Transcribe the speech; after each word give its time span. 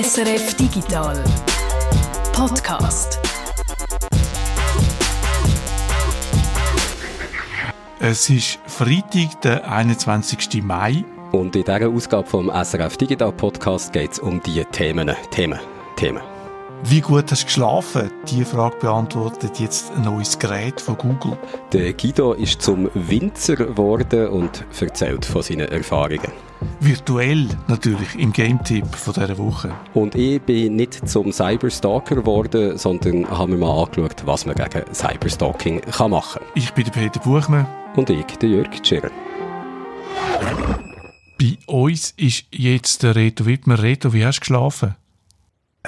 SRF 0.00 0.54
Digital 0.54 1.24
Podcast. 2.32 3.18
Es 7.98 8.30
ist 8.30 8.60
Freitag, 8.68 9.40
der 9.42 9.68
21. 9.68 10.62
Mai. 10.62 11.04
Und 11.32 11.56
in 11.56 11.64
dieser 11.64 11.88
Ausgabe 11.88 12.28
vom 12.28 12.48
SRF 12.48 12.96
Digital 12.96 13.32
Podcast 13.32 13.92
geht 13.92 14.12
es 14.12 14.18
um 14.20 14.40
die 14.40 14.64
Themen, 14.66 15.16
Themen, 15.32 15.58
Themen. 15.96 16.37
Wie 16.84 17.00
gut 17.00 17.30
hast 17.30 17.42
du 17.42 17.46
geschlafen? 17.46 18.10
Diese 18.30 18.44
Frage 18.44 18.76
beantwortet 18.80 19.58
jetzt 19.58 19.90
ein 19.92 20.02
neues 20.02 20.38
Gerät 20.38 20.80
von 20.80 20.96
Google. 20.96 21.36
Der 21.72 21.92
Guido 21.92 22.34
ist 22.34 22.62
zum 22.62 22.88
Winzer 22.94 23.56
geworden 23.56 24.28
und 24.28 24.64
erzählt 24.80 25.24
von 25.24 25.42
seinen 25.42 25.68
Erfahrungen. 25.68 26.30
Virtuell 26.80 27.48
natürlich 27.66 28.16
im 28.16 28.32
Game-Tipp 28.32 28.94
von 28.94 29.12
dieser 29.12 29.36
Woche. 29.38 29.72
Und 29.92 30.14
ich 30.14 30.40
bin 30.42 30.76
nicht 30.76 31.08
zum 31.08 31.32
Cyberstalker 31.32 32.16
geworden, 32.16 32.78
sondern 32.78 33.28
habe 33.28 33.52
mir 33.52 33.58
mal 33.58 33.82
angeschaut, 33.82 34.22
was 34.24 34.46
man 34.46 34.54
gegen 34.54 34.84
Cyberstalking 34.94 35.80
kann 35.80 36.12
machen 36.12 36.40
kann. 36.40 36.52
Ich 36.54 36.72
bin 36.72 36.84
der 36.84 36.92
Peter 36.92 37.20
Buchmann. 37.20 37.66
Und 37.96 38.08
ich, 38.10 38.24
der 38.24 38.48
Jörg 38.48 38.70
Tschirr. 38.82 39.10
Bei 41.38 41.58
uns 41.66 42.14
ist 42.16 42.44
jetzt 42.52 43.02
der 43.02 43.16
Reto 43.16 43.46
Wittmer. 43.46 43.82
Reto, 43.82 44.12
wie 44.12 44.24
hast 44.24 44.38
du 44.38 44.40
geschlafen? 44.40 44.94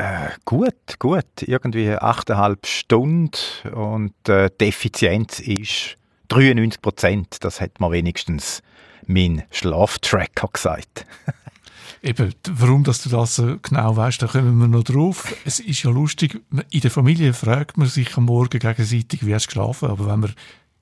Äh, 0.01 0.31
gut, 0.47 0.99
gut. 0.99 1.27
Irgendwie 1.43 1.91
8,5 1.91 2.67
Stunden 2.67 3.33
und 3.75 4.15
äh, 4.31 4.49
die 4.59 4.69
Effizienz 4.69 5.41
ist 5.41 5.99
93 6.29 6.81
Prozent. 6.81 7.37
Das 7.45 7.61
hat 7.61 7.81
mir 7.81 7.91
wenigstens 7.91 8.63
mein 9.07 9.43
Schlaftracker 9.51 10.49
gesagt. 10.51 11.05
Eben, 12.03 12.35
warum 12.49 12.83
dass 12.83 13.03
du 13.03 13.11
das 13.11 13.43
genau 13.61 13.95
weißt, 13.95 14.23
da 14.23 14.27
kommen 14.27 14.57
wir 14.59 14.69
noch 14.69 14.85
drauf. 14.85 15.35
Es 15.45 15.61
ist 15.61 15.83
ja 15.83 15.91
lustig, 15.91 16.41
in 16.71 16.81
der 16.81 16.91
Familie 16.91 17.35
fragt 17.35 17.77
man 17.77 17.87
sich 17.87 18.17
am 18.17 18.25
Morgen 18.25 18.59
gegenseitig, 18.59 19.27
wie 19.27 19.35
hast 19.35 19.45
du 19.45 19.49
geschlafen, 19.49 19.91
aber 19.91 20.07
wenn 20.07 20.21
man 20.21 20.35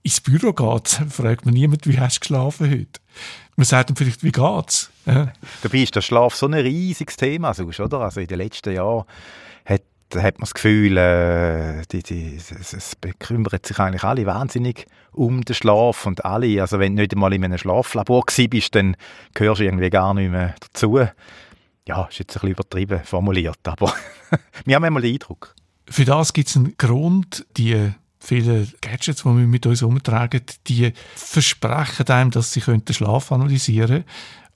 ins 0.03 0.21
Büro 0.21 0.53
geht, 0.53 0.89
fragt 1.11 1.45
man 1.45 1.55
niemand, 1.55 1.87
wie 1.87 1.99
hast 1.99 2.17
du 2.17 2.21
geschlafen 2.21 2.71
heute. 2.71 3.01
Man 3.57 3.65
sagt 3.65 3.91
dann 3.91 3.97
vielleicht, 3.97 4.23
wie 4.23 4.33
geht's? 4.33 4.91
Ja. 5.07 5.33
Dabei 5.63 5.79
ist 5.79 5.97
der 5.97 6.01
Schlaf 6.01 6.35
so 6.35 6.47
ein 6.47 6.55
riesiges 6.55 7.17
Thema, 7.17 7.55
sonst, 7.55 7.81
oder? 7.81 8.01
Also 8.01 8.21
in 8.21 8.27
den 8.27 8.39
letzten 8.39 8.73
Jahren 8.75 9.05
hat, 9.65 9.83
hat 10.15 10.39
man 10.39 10.43
das 10.43 10.55
Gefühl, 10.55 10.97
äh, 10.97 11.83
die, 11.91 12.03
die, 12.03 12.37
es, 12.37 12.73
es 12.73 12.95
bekümmert 12.97 13.67
sich 13.67 13.79
eigentlich 13.79 14.05
alle 14.05 14.27
wahnsinnig 14.27 14.87
um 15.13 15.45
den 15.45 15.55
Schlaf 15.55 16.07
und 16.07 16.25
alle, 16.25 16.61
also 16.61 16.79
wenn 16.79 16.95
du 16.95 17.03
nicht 17.03 17.15
einmal 17.15 17.33
in 17.33 17.45
einem 17.45 17.59
Schlaflabor 17.59 18.25
bist, 18.49 18.75
dann 18.75 18.97
gehörst 19.35 19.61
du 19.61 19.65
irgendwie 19.65 19.91
gar 19.91 20.15
nicht 20.15 20.31
mehr 20.31 20.55
dazu. 20.61 21.01
Ja, 21.87 22.05
ist 22.05 22.19
jetzt 22.19 22.37
ein 22.37 22.41
bisschen 22.41 22.51
übertrieben 22.51 23.01
formuliert, 23.03 23.59
aber 23.65 23.93
wir 24.65 24.77
haben 24.77 24.85
einmal 24.85 25.03
den 25.03 25.15
Eindruck. 25.15 25.55
Für 25.91 26.05
das 26.05 26.33
gibt 26.33 26.49
es 26.49 26.57
einen 26.57 26.77
Grund, 26.77 27.47
die 27.57 27.93
viele 28.19 28.67
Gadgets, 28.81 29.23
die 29.23 29.25
wir 29.25 29.33
mit 29.33 29.67
uns 29.67 29.83
umtragen, 29.83 30.43
die 30.67 30.93
versprechen 31.15 32.09
einem, 32.09 32.31
dass 32.31 32.53
sie 32.53 32.61
den 32.61 32.95
Schlaf 32.95 33.33
analysieren 33.33 33.89
können. 33.89 34.05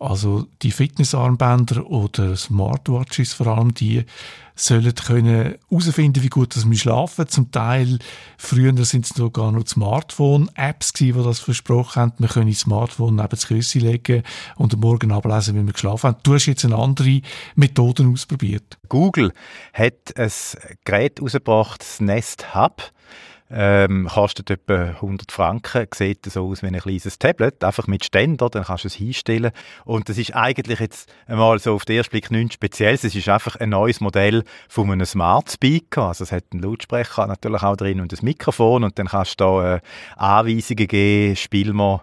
Also 0.02 0.48
die 0.62 0.72
Fitnessarmbänder 0.72 1.86
oder 1.86 2.34
Smartwatches 2.34 3.34
vor 3.34 3.46
allem, 3.46 3.72
die 3.72 4.04
sollen 4.56 4.92
herausfinden, 5.06 6.24
wie 6.24 6.28
gut 6.28 6.56
wir 6.56 6.76
schlafen. 6.76 7.28
Zum 7.28 7.52
Teil, 7.52 8.00
früher 8.36 8.76
sind 8.84 9.04
es 9.04 9.10
sogar 9.10 9.52
noch 9.52 9.64
Smartphone-Apps 9.64 10.94
die 10.94 11.12
das 11.12 11.38
versprochen 11.38 12.02
haben. 12.02 12.12
Wir 12.18 12.26
können 12.26 12.50
das 12.50 12.58
Smartphone 12.58 13.14
neben 13.14 13.28
das 13.28 13.46
Küsse 13.46 13.78
legen 13.78 14.24
und 14.56 14.74
am 14.74 14.80
Morgen 14.80 15.12
ablesen, 15.12 15.54
wie 15.54 15.64
wir 15.64 15.72
geschlafen 15.72 16.08
haben. 16.08 16.18
Du 16.24 16.34
hast 16.34 16.46
jetzt 16.46 16.64
eine 16.64 16.76
andere 16.76 17.20
Methode 17.54 18.04
ausprobiert. 18.04 18.78
Google 18.88 19.32
hat 19.72 20.16
ein 20.16 20.32
Gerät 20.84 21.20
herausgebracht, 21.20 21.80
das 21.80 22.00
Nest 22.00 22.56
Hub. 22.56 22.82
Ähm, 23.54 24.08
kostet 24.10 24.50
etwa 24.50 24.84
100 24.84 25.30
Franken, 25.30 25.86
sieht 25.92 26.24
so 26.24 26.48
aus 26.48 26.62
wie 26.62 26.68
ein 26.68 26.80
kleines 26.80 27.18
Tablet, 27.18 27.62
einfach 27.62 27.86
mit 27.86 28.02
Ständer, 28.02 28.48
dann 28.48 28.64
kannst 28.64 28.84
du 28.84 28.88
es 28.88 28.94
hinstellen. 28.94 29.50
Und 29.84 30.08
das 30.08 30.16
ist 30.16 30.34
eigentlich 30.34 30.80
jetzt 30.80 31.12
einmal 31.26 31.58
so 31.58 31.74
auf 31.74 31.84
den 31.84 31.98
ersten 31.98 32.12
Blick 32.12 32.30
nichts 32.30 32.54
Spezielles. 32.54 33.04
Es 33.04 33.14
ist 33.14 33.28
einfach 33.28 33.56
ein 33.56 33.68
neues 33.68 34.00
Modell 34.00 34.44
von 34.68 34.90
einem 34.90 35.04
Smart 35.04 35.50
Speaker. 35.50 36.08
Also 36.08 36.24
es 36.24 36.32
hat 36.32 36.44
einen 36.52 36.62
Lautsprecher 36.62 37.26
natürlich 37.26 37.62
auch 37.62 37.76
drin 37.76 38.00
und 38.00 38.12
ein 38.12 38.24
Mikrofon 38.24 38.84
und 38.84 38.98
dann 38.98 39.08
kannst 39.08 39.38
du 39.40 39.44
da 39.44 39.74
äh, 39.74 39.80
Anweisungen 40.16 40.88
geben, 40.88 41.36
spiel 41.36 41.74
mal 41.74 42.02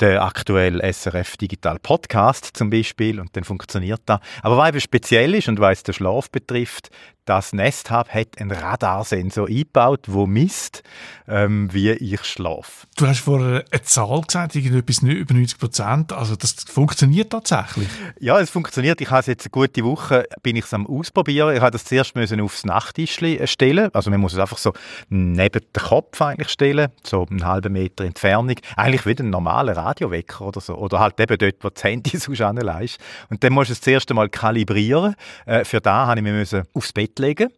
den 0.00 0.18
aktuellen 0.18 0.80
SRF 0.80 1.36
Digital 1.36 1.78
Podcast 1.80 2.50
zum 2.54 2.70
Beispiel 2.70 3.20
und 3.20 3.36
dann 3.36 3.44
funktioniert 3.44 4.00
das. 4.06 4.20
Aber 4.42 4.56
was 4.56 4.68
eben 4.68 4.80
speziell 4.80 5.34
ist 5.34 5.48
und 5.48 5.60
was 5.60 5.82
den 5.82 5.94
Schlaf 5.94 6.30
betrifft, 6.30 6.90
das 7.28 7.52
Nest 7.52 7.90
Hub 7.90 8.08
hat 8.08 8.38
einen 8.38 8.50
Radarsensor 8.50 9.48
eingebaut, 9.48 10.06
wo 10.06 10.26
misst, 10.26 10.82
ähm, 11.28 11.68
wie 11.72 11.90
ich 11.90 12.24
schlafe. 12.24 12.86
Du 12.96 13.06
hast 13.06 13.20
vorher 13.20 13.64
eine 13.70 13.82
Zahl 13.82 14.22
gesagt, 14.22 14.56
irgendetwas 14.56 15.02
über 15.02 15.34
90 15.34 15.58
Prozent. 15.58 16.12
Also 16.14 16.36
das 16.36 16.54
funktioniert 16.66 17.30
tatsächlich? 17.30 17.88
Ja, 18.18 18.40
es 18.40 18.48
funktioniert. 18.48 19.02
Ich 19.02 19.10
habe 19.10 19.20
es 19.20 19.26
jetzt 19.26 19.44
eine 19.44 19.50
gute 19.50 19.84
Woche, 19.84 20.24
bin 20.42 20.56
ich 20.56 20.64
es 20.64 20.72
am 20.72 20.86
Ausprobieren. 20.86 21.54
Ich 21.54 21.60
habe 21.60 21.70
das 21.70 21.84
zuerst 21.84 22.14
müssen 22.14 22.40
aufs 22.40 22.64
Nachttischli 22.64 23.46
stellen. 23.46 23.90
Also 23.92 24.10
man 24.10 24.20
muss 24.20 24.32
es 24.32 24.38
einfach 24.38 24.58
so 24.58 24.72
neben 25.10 25.60
den 25.60 25.82
Kopf 25.82 26.22
eigentlich 26.22 26.48
stellen, 26.48 26.88
so 27.04 27.26
einen 27.28 27.44
halben 27.44 27.74
Meter 27.74 28.04
Entfernung. 28.04 28.56
Eigentlich 28.74 29.04
wie 29.04 29.22
ein 29.22 29.28
normaler 29.28 29.76
Radiowecker 29.76 30.46
oder 30.46 30.62
so. 30.62 30.76
Oder 30.76 30.98
halt 30.98 31.20
eben 31.20 31.36
dort, 31.36 31.56
wo 31.60 31.68
das 31.68 31.84
Handy 31.84 32.16
sonst 32.16 32.40
anlegst. 32.40 32.98
Und 33.28 33.44
dann 33.44 33.52
musst 33.52 33.68
du 33.68 33.74
es 33.74 33.82
zuerst 33.82 34.08
einmal 34.08 34.30
kalibrieren. 34.30 35.14
Äh, 35.44 35.64
für 35.64 35.82
da 35.82 36.06
habe 36.06 36.20
ich 36.20 36.24
mir 36.24 36.66
aufs 36.72 36.92
Bett 36.94 37.17
legen. 37.18 37.52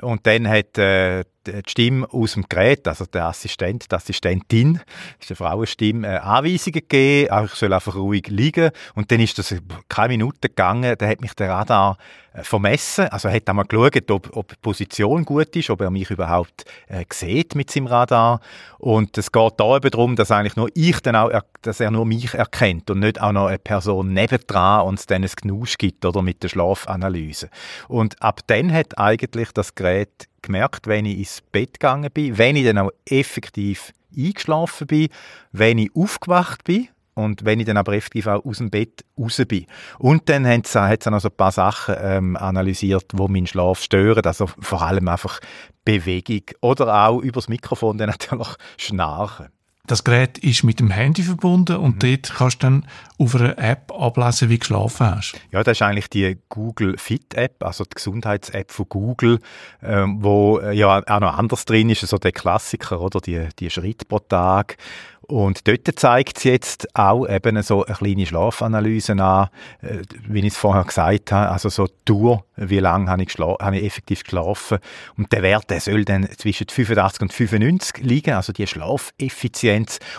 Und 0.00 0.26
dann 0.26 0.48
hat 0.48 0.78
äh, 0.78 1.24
die 1.46 1.62
Stimme 1.66 2.06
aus 2.10 2.34
dem 2.34 2.44
Gerät, 2.48 2.86
also 2.88 3.04
der 3.06 3.26
Assistent, 3.26 3.90
die 3.90 3.94
Assistentin, 3.94 4.80
ist 5.20 5.30
eine 5.30 5.36
Frauenstimme, 5.36 6.06
äh, 6.06 6.18
Anweisungen 6.18 6.74
gegeben, 6.74 7.44
ich 7.44 7.52
soll 7.52 7.72
einfach 7.72 7.94
ruhig 7.94 8.28
liegen. 8.28 8.70
Und 8.94 9.10
dann 9.10 9.20
ist 9.20 9.38
das 9.38 9.54
keine 9.88 10.08
Minute 10.08 10.48
gegangen, 10.48 10.94
da 10.98 11.06
hat 11.06 11.20
mich 11.20 11.34
der 11.34 11.50
Radar 11.50 11.98
äh, 12.32 12.42
vermessen, 12.42 13.06
also 13.08 13.28
er 13.28 13.34
hat 13.34 13.48
einmal 13.48 13.64
geschaut, 13.64 14.10
ob, 14.10 14.36
ob 14.36 14.48
die 14.48 14.56
Position 14.60 15.24
gut 15.24 15.54
ist, 15.56 15.70
ob 15.70 15.80
er 15.80 15.90
mich 15.90 16.10
überhaupt 16.10 16.64
äh, 16.88 17.04
sieht 17.12 17.54
mit 17.54 17.70
seinem 17.70 17.86
Radar. 17.86 18.40
Und 18.78 19.16
es 19.16 19.30
geht 19.30 19.52
da 19.56 19.76
eben 19.76 19.90
darum, 19.90 20.16
dass 20.16 20.30
eigentlich 20.30 20.56
nur 20.56 20.68
ich 20.74 21.00
dann 21.00 21.16
auch, 21.16 21.30
dass 21.62 21.80
er 21.80 21.90
nur 21.90 22.04
mich 22.04 22.34
erkennt 22.34 22.90
und 22.90 23.00
nicht 23.00 23.20
auch 23.20 23.32
noch 23.32 23.46
eine 23.46 23.58
Person 23.58 24.12
nebendran 24.12 24.86
und 24.86 24.98
es 24.98 25.06
dann 25.06 25.22
ein 25.22 25.30
Genusch 25.40 25.78
gibt, 25.78 26.04
oder 26.04 26.22
mit 26.22 26.42
der 26.42 26.48
Schlafanalyse. 26.48 27.48
Und 27.88 28.20
ab 28.20 28.40
dann 28.46 28.72
hat 28.72 28.98
eigentlich 28.98 29.52
das 29.52 29.74
Gerät 29.74 30.28
gemerkt, 30.46 30.86
wenn 30.86 31.06
ich 31.06 31.18
ins 31.18 31.40
Bett 31.52 31.74
gegangen 31.74 32.10
bin, 32.12 32.38
wenn 32.38 32.56
ich 32.56 32.64
dann 32.64 32.78
auch 32.78 32.90
effektiv 33.08 33.92
eingeschlafen 34.16 34.86
bin, 34.86 35.08
wenn 35.52 35.78
ich 35.78 35.90
aufgewacht 35.94 36.64
bin 36.64 36.88
und 37.14 37.44
wenn 37.44 37.60
ich 37.60 37.66
dann 37.66 37.76
aber 37.76 37.94
effektiv 37.94 38.26
auch 38.26 38.44
aus 38.44 38.58
dem 38.58 38.70
Bett 38.70 39.04
raus 39.18 39.40
bin. 39.46 39.66
Und 39.98 40.28
dann 40.28 40.46
hat 40.46 40.66
es 40.66 41.06
noch 41.06 41.20
so 41.20 41.28
ein 41.28 41.36
paar 41.36 41.52
Sachen 41.52 41.94
ähm, 41.98 42.36
analysiert, 42.36 43.06
wo 43.12 43.28
meinen 43.28 43.46
Schlaf 43.46 43.80
stören, 43.80 44.24
also 44.24 44.46
vor 44.46 44.82
allem 44.82 45.08
einfach 45.08 45.40
Bewegung 45.84 46.42
oder 46.60 47.06
auch 47.06 47.20
übers 47.20 47.48
Mikrofon 47.48 47.98
dann 47.98 48.08
natürlich 48.10 48.48
Schnarchen. 48.76 49.48
Das 49.86 50.02
Gerät 50.02 50.38
ist 50.38 50.64
mit 50.64 50.80
dem 50.80 50.90
Handy 50.90 51.22
verbunden 51.22 51.76
und 51.76 52.02
mhm. 52.02 52.10
dort 52.10 52.34
kannst 52.34 52.62
du 52.62 52.66
dann 52.66 52.86
auf 53.18 53.34
einer 53.34 53.58
App 53.58 53.92
ablesen, 53.92 54.48
wie 54.48 54.54
du 54.54 54.60
geschlafen 54.60 55.14
hast. 55.14 55.34
Ja, 55.52 55.62
das 55.62 55.76
ist 55.76 55.82
eigentlich 55.82 56.08
die 56.08 56.38
Google 56.48 56.96
Fit 56.96 57.34
App, 57.34 57.62
also 57.62 57.84
die 57.84 57.94
Gesundheits-App 57.94 58.72
von 58.72 58.88
Google, 58.88 59.40
ähm, 59.82 60.18
wo 60.22 60.58
äh, 60.58 60.72
ja 60.72 61.02
auch 61.06 61.20
noch 61.20 61.36
anders 61.36 61.66
drin 61.66 61.90
ist, 61.90 62.00
so 62.00 62.04
also 62.06 62.18
der 62.18 62.32
Klassiker, 62.32 63.02
oder 63.02 63.20
die, 63.20 63.46
die 63.58 63.68
Schritt 63.68 64.08
pro 64.08 64.20
Tag 64.20 64.78
und 65.26 65.66
dort 65.68 65.88
zeigt 65.96 66.38
es 66.38 66.44
jetzt 66.44 66.94
auch 66.94 67.26
eben 67.26 67.62
so 67.62 67.84
eine 67.84 67.96
kleine 67.96 68.26
Schlafanalyse 68.26 69.12
an, 69.12 69.48
äh, 69.80 70.02
wie 70.28 70.40
ich 70.40 70.46
es 70.46 70.56
vorher 70.56 70.84
gesagt 70.84 71.32
habe, 71.32 71.50
also 71.50 71.68
so 71.68 71.88
durch, 72.04 72.40
wie 72.56 72.78
lange 72.78 73.10
habe 73.10 73.22
ich, 73.22 73.34
habe 73.38 73.76
ich 73.76 73.84
effektiv 73.84 74.24
geschlafen. 74.24 74.78
Und 75.16 75.32
der 75.32 75.42
Wert, 75.42 75.70
der 75.70 75.80
soll 75.80 76.04
dann 76.04 76.28
zwischen 76.36 76.68
85 76.68 77.22
und 77.22 77.32
95 77.32 78.04
liegen, 78.04 78.34
also 78.34 78.52
die 78.52 78.66
Schlafeffizienz. 78.66 79.73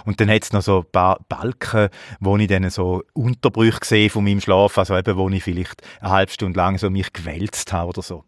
Und 0.06 0.19
dann 0.19 0.30
hat 0.30 0.44
es 0.44 0.54
noch 0.54 0.62
so 0.62 0.80
ein 0.80 0.92
paar 0.92 1.19
Balken, 1.30 1.90
wo 2.19 2.38
ich 2.38 2.48
dann 2.48 2.69
so 2.69 3.04
Unterbrüche 3.13 3.84
sehe 3.84 4.10
von 4.10 4.24
meinem 4.24 4.42
Schlaf, 4.42 4.78
also 4.78 4.98
eben, 4.98 5.18
wo 5.18 5.30
ich 5.30 5.44
vielleicht 5.44 5.81
eine 6.02 6.12
halbe 6.12 6.31
Stunde 6.31 6.57
lang 6.57 6.78
so 6.78 6.90
mich 6.90 7.13
gewälzt 7.13 7.74
habe 7.74 7.90
oder 7.90 8.02
so. 8.02 8.24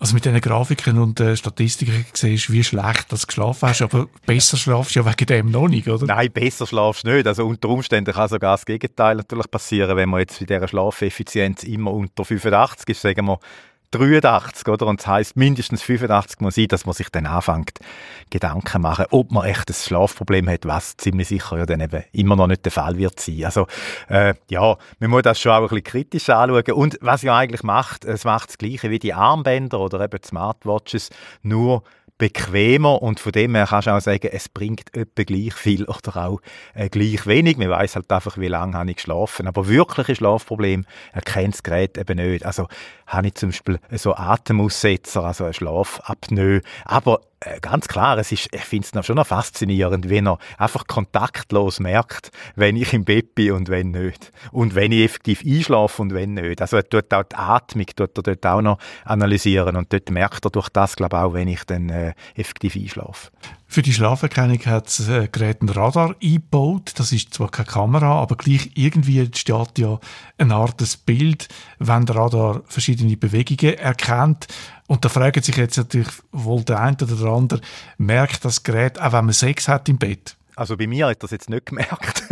Also 0.00 0.14
mit 0.14 0.24
diesen 0.24 0.40
Grafiken 0.40 0.98
und 0.98 1.20
äh, 1.20 1.36
Statistiken 1.36 2.06
siehst 2.14 2.48
du, 2.48 2.54
wie 2.54 2.64
schlecht 2.64 3.12
du 3.12 3.16
geschlafen 3.16 3.68
hast, 3.68 3.82
aber 3.82 4.06
besser 4.24 4.56
schlafst 4.56 4.96
du 4.96 5.00
ja 5.00 5.06
wegen 5.06 5.26
dem 5.26 5.50
noch 5.50 5.68
nicht, 5.68 5.88
oder? 5.88 6.06
Nein, 6.06 6.32
besser 6.32 6.66
schlafst 6.66 7.04
du 7.06 7.10
nicht. 7.10 7.26
Also 7.26 7.46
unter 7.46 7.68
Umständen 7.68 8.14
kann 8.14 8.28
sogar 8.28 8.54
das 8.54 8.64
Gegenteil 8.64 9.16
natürlich 9.16 9.50
passieren, 9.50 9.94
wenn 9.98 10.08
man 10.08 10.20
jetzt 10.20 10.40
bei 10.40 10.46
dieser 10.46 10.68
Schlafeffizienz 10.68 11.64
immer 11.64 11.92
unter 11.92 12.24
85 12.24 12.88
ist, 12.88 13.02
sagen 13.02 13.26
wir 13.26 13.40
83, 13.90 14.68
oder? 14.68 14.86
Und 14.86 15.00
es 15.00 15.06
heisst, 15.06 15.36
mindestens 15.36 15.82
85 15.82 16.40
muss 16.40 16.54
sein, 16.54 16.68
dass 16.68 16.86
man 16.86 16.94
sich 16.94 17.08
dann 17.10 17.26
anfängt, 17.26 17.78
Gedanken 18.30 18.82
machen, 18.82 19.06
ob 19.10 19.32
man 19.32 19.46
echt 19.46 19.68
ein 19.68 19.74
Schlafproblem 19.74 20.48
hat, 20.48 20.66
was 20.66 20.96
ziemlich 20.96 21.28
sicher 21.28 21.58
ja 21.58 21.66
dann 21.66 21.80
eben 21.80 22.04
immer 22.12 22.36
noch 22.36 22.46
nicht 22.46 22.64
der 22.64 22.72
Fall 22.72 22.96
wird 22.96 23.18
sein. 23.18 23.44
Also, 23.44 23.66
äh, 24.08 24.34
ja, 24.48 24.76
man 25.00 25.10
muss 25.10 25.22
das 25.22 25.40
schon 25.40 25.52
auch 25.52 25.62
ein 25.62 25.68
bisschen 25.68 25.84
kritisch 25.84 26.30
anschauen. 26.30 26.72
Und 26.72 26.98
was 27.00 27.22
ja 27.22 27.36
eigentlich 27.36 27.62
macht, 27.62 28.04
es 28.04 28.24
macht 28.24 28.50
das 28.50 28.58
Gleiche 28.58 28.90
wie 28.90 28.98
die 28.98 29.14
Armbänder 29.14 29.80
oder 29.80 30.00
eben 30.00 30.20
die 30.20 30.28
Smartwatches, 30.28 31.10
nur 31.42 31.82
bequemer 32.20 33.00
und 33.00 33.18
von 33.18 33.32
dem 33.32 33.54
her 33.54 33.66
kannst 33.66 33.86
du 33.86 33.92
auch 33.92 34.00
sagen, 34.00 34.28
es 34.30 34.50
bringt 34.50 34.94
etwa 34.94 35.22
gleich 35.22 35.54
viel 35.54 35.84
oder 35.86 36.26
auch 36.28 36.40
äh, 36.74 36.90
gleich 36.90 37.26
wenig. 37.26 37.56
Man 37.56 37.70
weiß 37.70 37.96
halt 37.96 38.12
einfach, 38.12 38.36
wie 38.36 38.48
lange 38.48 38.74
habe 38.74 38.90
ich 38.90 38.96
geschlafen. 38.96 39.48
Aber 39.48 39.66
wirkliche 39.68 40.14
Schlafprobleme 40.14 40.84
erkennt 41.12 41.54
das 41.54 41.62
Gerät 41.62 41.96
eben 41.96 42.18
nicht. 42.18 42.44
Also 42.44 42.68
habe 43.10 43.26
ich 43.26 43.34
zum 43.34 43.50
Beispiel 43.50 43.80
so 43.92 44.14
Atemaussetzer, 44.14 45.24
also 45.24 45.44
eine 45.44 45.52
Schlafapnoe. 45.52 46.62
Aber 46.84 47.20
äh, 47.40 47.58
ganz 47.60 47.88
klar, 47.88 48.16
es 48.18 48.32
ist, 48.32 48.48
ich 48.52 48.60
finde 48.60 48.88
es 48.92 49.06
schon 49.06 49.16
noch 49.16 49.26
faszinierend, 49.26 50.08
wie 50.08 50.18
er 50.18 50.38
einfach 50.58 50.86
kontaktlos 50.86 51.80
merkt, 51.80 52.30
wenn 52.54 52.76
ich 52.76 52.92
im 52.92 53.04
Bett 53.04 53.34
bin 53.34 53.52
und 53.52 53.68
wenn 53.68 53.90
nicht. 53.90 54.30
Und 54.52 54.74
wenn 54.74 54.92
ich 54.92 55.04
effektiv 55.04 55.42
einschlafe 55.44 56.02
und 56.02 56.14
wenn 56.14 56.34
nicht. 56.34 56.60
Also 56.62 56.76
er 56.76 56.88
tut 56.88 57.12
auch 57.12 57.24
die 57.24 57.36
Atmung 57.36 57.86
tut 57.96 58.16
er 58.16 58.22
dort 58.22 58.46
auch 58.46 58.62
noch 58.62 58.78
analysieren 59.04 59.76
und 59.76 59.92
dort 59.92 60.10
merkt 60.10 60.44
er 60.44 60.50
durch 60.50 60.68
das, 60.68 60.96
glaube 60.96 61.16
ich, 61.16 61.22
auch, 61.22 61.34
wenn 61.34 61.48
ich 61.48 61.64
dann 61.64 61.88
äh, 61.88 62.14
effektiv 62.36 62.76
einschlafe. 62.76 63.30
Für 63.72 63.82
die 63.82 63.92
Schlaferkennung 63.92 64.58
hat 64.66 64.86
das 64.86 65.08
äh, 65.08 65.28
Gerät 65.30 65.62
ein 65.62 65.68
Radar 65.68 66.16
eingebaut. 66.20 66.90
Das 66.96 67.12
ist 67.12 67.32
zwar 67.32 67.52
keine 67.52 67.68
Kamera, 67.68 68.20
aber 68.20 68.34
gleich 68.34 68.72
irgendwie 68.74 69.20
entsteht 69.20 69.78
ja 69.78 70.00
eine 70.38 70.56
Art 70.56 70.80
des 70.80 70.96
Bild, 70.96 71.46
wenn 71.78 72.04
der 72.04 72.16
Radar 72.16 72.62
verschiedene 72.66 73.16
Bewegungen 73.16 73.78
erkennt. 73.78 74.48
Und 74.88 75.04
da 75.04 75.08
fragt 75.08 75.44
sich 75.44 75.56
jetzt 75.56 75.76
natürlich 75.76 76.10
wohl 76.32 76.64
der 76.64 76.80
eine 76.80 76.96
oder 77.00 77.14
der 77.14 77.28
andere, 77.28 77.60
merkt 77.96 78.44
das 78.44 78.64
Gerät 78.64 79.00
auch, 79.00 79.12
wenn 79.12 79.26
man 79.26 79.34
Sex 79.34 79.68
hat 79.68 79.88
im 79.88 79.98
Bett? 79.98 80.34
Also 80.56 80.76
bei 80.76 80.88
mir 80.88 81.06
hat 81.06 81.22
das 81.22 81.30
jetzt 81.30 81.48
nicht 81.48 81.66
gemerkt. 81.66 82.24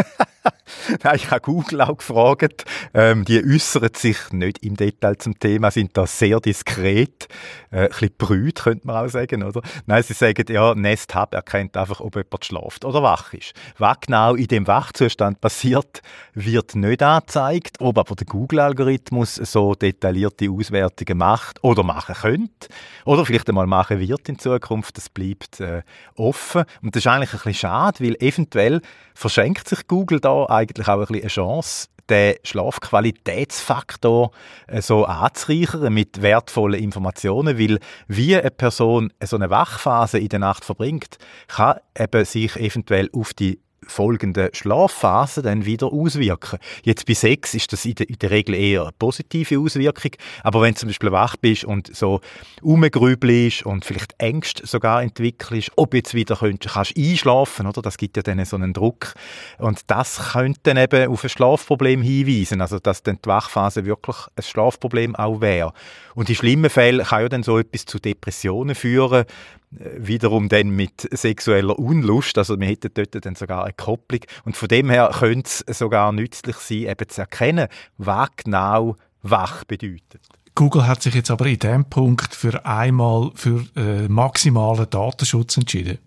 Nein, 1.02 1.16
ich 1.16 1.30
habe 1.30 1.40
Google 1.40 1.80
auch 1.82 1.96
gefragt. 1.96 2.64
Ähm, 2.94 3.24
die 3.24 3.42
äußern 3.44 3.90
sich 3.94 4.16
nicht 4.32 4.58
im 4.64 4.76
Detail 4.76 5.16
zum 5.18 5.38
Thema, 5.38 5.70
sind 5.70 5.96
da 5.96 6.06
sehr 6.06 6.40
diskret, 6.40 7.28
äh, 7.70 7.82
ein 7.82 7.88
bisschen 7.88 8.10
brüt, 8.16 8.62
könnte 8.62 8.86
man 8.86 9.04
auch 9.04 9.08
sagen, 9.08 9.42
oder? 9.42 9.62
Nein, 9.86 10.02
sie 10.02 10.14
sagen, 10.14 10.44
ja, 10.48 10.74
Nest 10.74 11.14
Hub 11.14 11.34
erkennt 11.34 11.76
einfach, 11.76 12.00
ob 12.00 12.16
jemand 12.16 12.44
schläft 12.44 12.84
oder 12.84 13.02
wach 13.02 13.32
ist. 13.32 13.52
Was 13.78 13.98
genau 14.00 14.34
in 14.34 14.46
dem 14.46 14.66
Wachzustand 14.66 15.40
passiert, 15.40 16.02
wird 16.34 16.74
nicht 16.74 17.02
angezeigt. 17.02 17.76
Ob 17.80 17.98
aber 17.98 18.14
der 18.14 18.26
Google-Algorithmus 18.26 19.36
so 19.36 19.74
detaillierte 19.74 20.50
Auswertungen 20.50 21.18
macht 21.18 21.62
oder 21.62 21.82
machen 21.82 22.14
könnte 22.14 22.68
oder 23.04 23.24
vielleicht 23.24 23.48
einmal 23.48 23.66
machen 23.66 24.00
wird 24.00 24.28
in 24.28 24.38
Zukunft, 24.38 24.96
das 24.96 25.08
bleibt 25.08 25.60
äh, 25.60 25.82
offen. 26.16 26.64
Und 26.82 26.94
das 26.94 27.04
ist 27.04 27.06
eigentlich 27.06 27.32
ein 27.32 27.38
bisschen 27.38 27.54
schade, 27.54 28.04
weil 28.04 28.16
eventuell 28.20 28.80
verschenkt 29.14 29.68
sich 29.68 29.86
Google 29.88 30.20
da 30.20 30.46
eigentlich 30.58 30.88
auch 30.88 30.94
ein 30.94 31.00
bisschen 31.00 31.20
eine 31.22 31.28
Chance, 31.28 31.88
den 32.08 32.36
Schlafqualitätsfaktor 32.42 34.30
äh, 34.66 34.80
so 34.80 35.04
anzureichern 35.04 35.92
mit 35.92 36.22
wertvollen 36.22 36.82
Informationen, 36.82 37.58
weil 37.58 37.78
wie 38.06 38.36
eine 38.36 38.50
Person 38.50 39.12
so 39.22 39.36
eine 39.36 39.50
Wachphase 39.50 40.18
in 40.18 40.28
der 40.28 40.38
Nacht 40.38 40.64
verbringt, 40.64 41.18
kann 41.48 41.78
eben 41.98 42.24
sich 42.24 42.56
eventuell 42.56 43.10
auf 43.12 43.34
die 43.34 43.60
folgende 43.86 44.50
Schlafphase 44.52 45.42
dann 45.42 45.64
wieder 45.64 45.92
auswirken. 45.92 46.58
Jetzt 46.82 47.06
bei 47.06 47.14
Sex 47.14 47.54
ist 47.54 47.72
das 47.72 47.84
in 47.84 47.94
der, 47.94 48.08
in 48.08 48.18
der 48.18 48.30
Regel 48.30 48.54
eher 48.54 48.82
eine 48.82 48.92
positive 48.98 49.58
Auswirkung, 49.58 50.12
aber 50.42 50.62
wenn 50.62 50.74
du 50.74 50.80
zum 50.80 50.88
Beispiel 50.88 51.12
wach 51.12 51.36
bist 51.36 51.64
und 51.64 51.94
so 51.94 52.20
umgrübelst 52.62 53.64
und 53.64 53.84
vielleicht 53.84 54.14
Ängste 54.18 54.66
sogar 54.66 55.02
entwickelst, 55.02 55.70
ob 55.76 55.94
jetzt 55.94 56.14
wieder 56.14 56.36
könntest, 56.36 56.74
kannst 56.74 56.96
einschlafen, 56.96 57.66
oder? 57.66 57.82
Das 57.82 57.96
gibt 57.96 58.16
ja 58.16 58.22
dann 58.22 58.44
so 58.44 58.56
einen 58.56 58.72
Druck 58.72 59.14
und 59.58 59.82
das 59.86 60.32
könnte 60.32 60.60
dann 60.64 60.76
eben 60.76 61.10
auf 61.10 61.22
ein 61.22 61.30
Schlafproblem 61.30 62.02
hinweisen, 62.02 62.60
also 62.60 62.78
dass 62.78 63.02
dann 63.02 63.18
die 63.24 63.28
Wachphase 63.28 63.84
wirklich 63.84 64.16
ein 64.36 64.42
Schlafproblem 64.42 65.16
auch 65.16 65.40
wäre. 65.40 65.72
Und 66.14 66.28
in 66.28 66.34
schlimmen 66.34 66.70
Fällen 66.70 67.06
kann 67.06 67.22
ja 67.22 67.28
dann 67.28 67.42
so 67.42 67.58
etwas 67.58 67.86
zu 67.86 67.98
Depressionen 67.98 68.74
führen, 68.74 69.24
wiederum 69.70 70.48
dann 70.48 70.70
mit 70.70 71.08
sexueller 71.12 71.78
Unlust. 71.78 72.38
Also 72.38 72.58
wir 72.58 72.66
hätten 72.66 72.90
dort 72.94 73.24
dann 73.24 73.34
sogar 73.34 73.64
eine 73.64 73.74
Kopplung. 73.74 74.20
Und 74.44 74.56
von 74.56 74.68
dem 74.68 74.90
her 74.90 75.10
könnte 75.18 75.50
es 75.66 75.78
sogar 75.78 76.12
nützlich 76.12 76.56
sein, 76.56 76.86
eben 76.88 77.08
zu 77.08 77.20
erkennen, 77.20 77.68
was 77.98 78.30
genau 78.36 78.96
wach 79.22 79.64
bedeutet. 79.64 80.22
Google 80.54 80.86
hat 80.86 81.02
sich 81.02 81.14
jetzt 81.14 81.30
aber 81.30 81.46
in 81.46 81.58
diesem 81.58 81.84
Punkt 81.84 82.34
für 82.34 82.66
einmal 82.66 83.30
für 83.34 83.64
äh, 83.76 84.08
maximalen 84.08 84.90
Datenschutz 84.90 85.56
entschieden. 85.56 85.98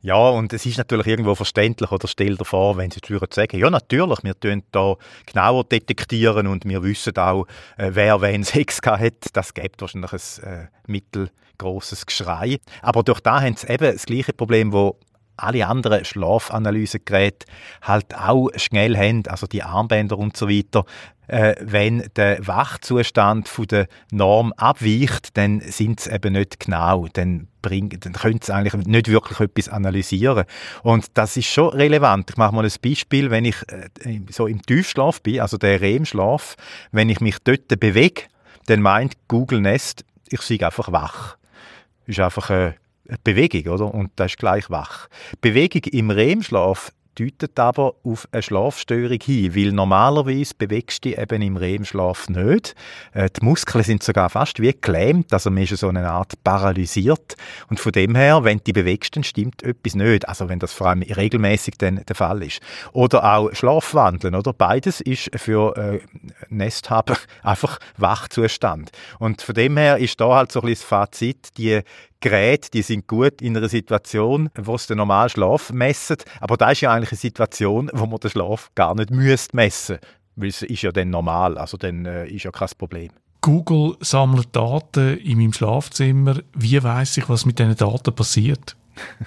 Ja, 0.00 0.28
und 0.28 0.52
es 0.52 0.64
ist 0.64 0.78
natürlich 0.78 1.08
irgendwo 1.08 1.34
verständlich, 1.34 1.90
oder 1.90 2.06
stell 2.06 2.36
dir 2.36 2.44
vor, 2.44 2.76
wenn 2.76 2.92
sie 2.92 3.00
jetzt 3.08 3.34
sagen, 3.34 3.58
ja 3.58 3.68
natürlich, 3.68 4.22
wir 4.22 4.38
tun 4.38 4.62
da 4.70 4.94
genauer 5.26 5.64
detektieren 5.64 6.46
und 6.46 6.64
wir 6.66 6.84
wissen 6.84 7.16
auch, 7.16 7.46
äh, 7.76 7.90
wer 7.94 8.20
wen 8.22 8.44
Sex 8.44 8.78
hat, 8.86 9.26
das 9.32 9.54
gibt 9.54 9.80
wahrscheinlich 9.80 10.12
ein 10.12 10.68
äh, 11.16 11.28
mittelgroßes 11.58 12.06
Geschrei. 12.06 12.58
Aber 12.82 13.02
durch 13.02 13.20
da 13.20 13.40
haben 13.40 13.56
sie 13.56 13.68
eben 13.68 13.92
das 13.92 14.06
gleiche 14.06 14.32
Problem, 14.32 14.72
wo 14.72 14.98
alle 15.36 15.66
anderen 15.66 16.04
Schlafanalysegeräte 16.04 17.46
halt 17.82 18.16
auch 18.16 18.50
schnell 18.56 18.96
haben, 18.96 19.22
also 19.28 19.46
die 19.46 19.62
Armbänder 19.62 20.18
und 20.18 20.36
so 20.36 20.48
weiter. 20.48 20.84
Äh, 21.28 21.54
wenn 21.60 22.08
der 22.16 22.44
Wachzustand 22.44 23.48
von 23.48 23.66
der 23.66 23.86
Norm 24.10 24.52
abweicht, 24.54 25.36
dann 25.36 25.60
sind 25.60 26.00
sie 26.00 26.10
eben 26.10 26.32
nicht 26.32 26.58
genau, 26.58 27.06
dann, 27.12 27.46
dann 27.62 28.12
können 28.14 28.40
sie 28.42 28.52
eigentlich 28.52 28.86
nicht 28.86 29.08
wirklich 29.08 29.38
etwas 29.38 29.68
analysieren. 29.68 30.44
Und 30.82 31.06
das 31.14 31.36
ist 31.36 31.46
schon 31.46 31.68
relevant. 31.68 32.30
Ich 32.30 32.36
mache 32.36 32.54
mal 32.54 32.64
ein 32.64 32.72
Beispiel, 32.82 33.30
wenn 33.30 33.44
ich 33.44 33.56
äh, 33.68 34.20
so 34.30 34.46
im 34.46 34.62
Tiefschlaf 34.62 35.22
bin, 35.22 35.40
also 35.40 35.56
der 35.58 35.80
REM-Schlaf, 35.80 36.56
wenn 36.90 37.10
ich 37.10 37.20
mich 37.20 37.36
dort 37.44 37.68
bewege, 37.78 38.22
dann 38.66 38.80
meint 38.80 39.16
Google 39.28 39.60
Nest, 39.60 40.04
ich 40.30 40.40
sei 40.40 40.64
einfach 40.64 40.90
wach. 40.90 41.38
Ist 42.08 42.20
einfach 42.20 42.48
eine 42.48 42.74
Bewegung, 43.22 43.70
oder? 43.70 43.92
Und 43.94 44.10
das 44.16 44.32
ist 44.32 44.38
gleich 44.38 44.70
wach. 44.70 45.08
Bewegung 45.42 45.82
im 45.92 46.10
REM-Schlaf 46.10 46.90
deutet 47.18 47.58
aber 47.58 47.94
auf 48.04 48.28
eine 48.30 48.42
Schlafstörung 48.42 49.18
hin, 49.22 49.54
weil 49.54 49.72
normalerweise 49.72 50.54
bewegst 50.56 51.04
du 51.04 51.10
dich 51.10 51.18
eben 51.18 51.42
im 51.42 51.56
REM-Schlaf 51.56 52.28
nicht. 52.28 52.74
Äh, 53.12 53.28
die 53.30 53.44
Muskeln 53.44 53.84
sind 53.84 54.02
sogar 54.02 54.30
fast 54.30 54.60
wie 54.60 54.74
gelähmt, 54.78 55.32
also 55.32 55.50
man 55.50 55.64
ist 55.64 55.76
so 55.76 55.88
eine 55.88 56.08
Art 56.08 56.32
paralysiert. 56.44 57.36
Und 57.68 57.80
von 57.80 57.92
dem 57.92 58.14
her, 58.14 58.44
wenn 58.44 58.58
du 58.58 58.64
dich 58.64 58.74
bewegst, 58.74 59.16
dann 59.16 59.24
stimmt 59.24 59.62
etwas 59.62 59.94
nicht. 59.94 60.28
Also 60.28 60.48
wenn 60.48 60.58
das 60.58 60.72
vor 60.72 60.88
allem 60.88 61.02
regelmäßig 61.02 61.74
dann 61.78 62.02
der 62.06 62.16
Fall 62.16 62.42
ist. 62.42 62.60
Oder 62.92 63.24
auch 63.24 63.52
Schlafwandeln, 63.54 64.34
oder? 64.34 64.52
Beides 64.52 65.00
ist 65.00 65.30
für 65.36 65.76
äh, 65.76 66.00
Nesthaber 66.48 67.16
einfach 67.42 67.78
Wachzustand. 67.96 68.90
Und 69.18 69.42
von 69.42 69.54
dem 69.54 69.76
her 69.76 69.98
ist 69.98 70.20
da 70.20 70.36
halt 70.36 70.52
so 70.52 70.60
ein 70.60 70.66
bisschen 70.66 70.82
das 70.82 70.88
Fazit, 70.88 71.48
die 71.56 71.80
Geräte, 72.20 72.70
die 72.70 72.82
sind 72.82 73.06
gut 73.06 73.40
in 73.40 73.56
einer 73.56 73.68
Situation, 73.68 74.50
wo 74.56 74.74
es 74.74 74.86
den 74.86 74.98
normalen 74.98 75.28
Schlaf 75.28 75.72
messen. 75.72 76.16
Aber 76.40 76.56
da 76.56 76.70
ist 76.70 76.80
ja 76.80 76.92
eigentlich 76.92 77.12
eine 77.12 77.18
Situation, 77.18 77.90
wo 77.92 78.06
man 78.06 78.18
den 78.20 78.30
Schlaf 78.30 78.70
gar 78.74 78.94
nicht 78.94 79.10
müsste 79.10 79.56
messen 79.56 79.98
weil 80.38 80.48
es 80.48 80.62
ist 80.62 80.82
ja 80.82 80.92
dann 80.92 81.10
normal, 81.10 81.58
also 81.58 81.76
dann 81.76 82.06
äh, 82.06 82.26
ist 82.28 82.44
ja 82.44 82.50
kein 82.50 82.68
Problem. 82.78 83.10
Google 83.40 83.96
sammelt 84.00 84.54
Daten 84.54 85.18
in 85.18 85.38
meinem 85.38 85.52
Schlafzimmer. 85.52 86.40
Wie 86.54 86.82
weiß 86.82 87.16
ich, 87.18 87.28
was 87.28 87.44
mit 87.44 87.58
diesen 87.58 87.76
Daten 87.76 88.14
passiert? 88.14 88.76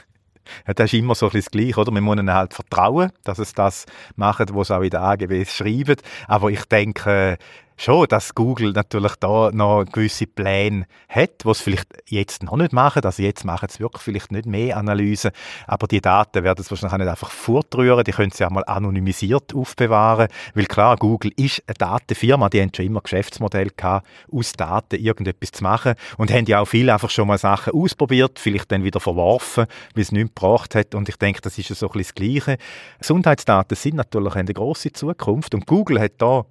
Ja, 0.68 0.74
das 0.74 0.92
ist 0.92 1.00
immer 1.00 1.16
so 1.16 1.28
ein 1.28 1.32
bisschen 1.32 1.46
das 1.46 1.52
Gleiche, 1.52 1.80
oder? 1.80 1.92
Man 1.92 2.04
muss 2.04 2.18
ihnen 2.18 2.34
halt 2.34 2.54
vertrauen, 2.54 3.14
dass 3.24 3.40
es 3.40 3.54
das 3.54 3.86
macht, 4.18 4.54
was 4.54 4.68
sie 4.68 4.76
auch 4.76 4.82
in 4.82 4.90
den 4.90 5.00
AGBs 5.00 5.56
schreiben. 5.56 5.96
Aber 6.28 6.52
ich 6.52 6.66
denke, 6.66 7.38
schon, 7.78 8.08
dass 8.08 8.36
Google 8.36 8.72
natürlich 8.74 9.16
da 9.20 9.52
noch 9.52 9.86
gewisse 9.86 10.28
Pläne 10.28 10.86
hat, 11.10 11.46
was 11.46 11.58
es 11.58 11.64
vielleicht 11.64 11.88
jetzt 12.08 12.44
noch 12.44 12.58
nicht 12.58 12.74
machen. 12.74 13.04
Also 13.04 13.24
jetzt 13.24 13.44
machen 13.44 13.70
sie 13.70 13.80
wirklich 13.80 14.04
vielleicht 14.04 14.32
nicht 14.32 14.46
mehr 14.46 14.78
Analysen, 14.78 15.32
aber 15.68 15.88
die 15.88 16.02
Daten 16.02 16.44
werden 16.44 16.64
sie 16.64 16.70
wahrscheinlich 16.70 16.94
auch 16.94 16.98
nicht 16.98 17.08
einfach 17.08 17.32
fortrühren, 17.32 18.04
die 18.04 18.12
können 18.12 18.32
sie 18.32 18.46
auch 18.46 18.52
mal 18.52 18.64
anonymisiert 18.66 19.54
aufbewahren, 19.56 20.28
weil 20.54 20.66
klar, 20.66 20.96
Google 20.98 21.32
ist 21.36 21.64
eine 21.68 21.76
Datenfirma, 21.76 22.50
die 22.50 22.62
haben 22.62 22.72
schon 22.76 22.86
immer 22.86 23.02
Geschäftsmodell 23.02 23.72
gehabt, 23.76 24.08
aus 24.32 24.54
Daten 24.54 24.96
irgendetwas 24.96 25.52
zu 25.52 25.64
machen 25.64 25.96
und 26.18 26.32
haben 26.32 26.46
ja 26.46 26.60
auch 26.60 26.66
viele 26.66 26.94
einfach 26.94 27.10
schon 27.10 27.28
mal 27.28 27.38
Sachen 27.38 27.74
ausprobiert, 27.74 28.40
vielleicht 28.40 28.72
dann 28.72 28.84
wieder 28.84 29.00
verworfen, 29.00 29.66
weil 29.96 30.04
es 30.04 30.12
nichts 30.12 30.36
gebracht 30.36 30.76
hat 30.76 30.96
und 30.96 31.10
ich 31.10 31.18
denke, 31.18 31.42
das 31.42 31.58
ist 31.58 31.68
so 31.68 31.88
ein 31.88 31.92
bisschen 31.94 32.02
das 32.02 32.16
Gleiche. 32.16 32.58
Gesundheitsdaten 33.00 33.76
sind 33.76 33.96
natürlich 33.96 34.36
eine 34.36 34.54
große 34.54 34.92
Zukunft 34.92 35.56
und 35.56 35.66
Google 35.66 36.00
hat 36.00 36.14
da 36.18 36.46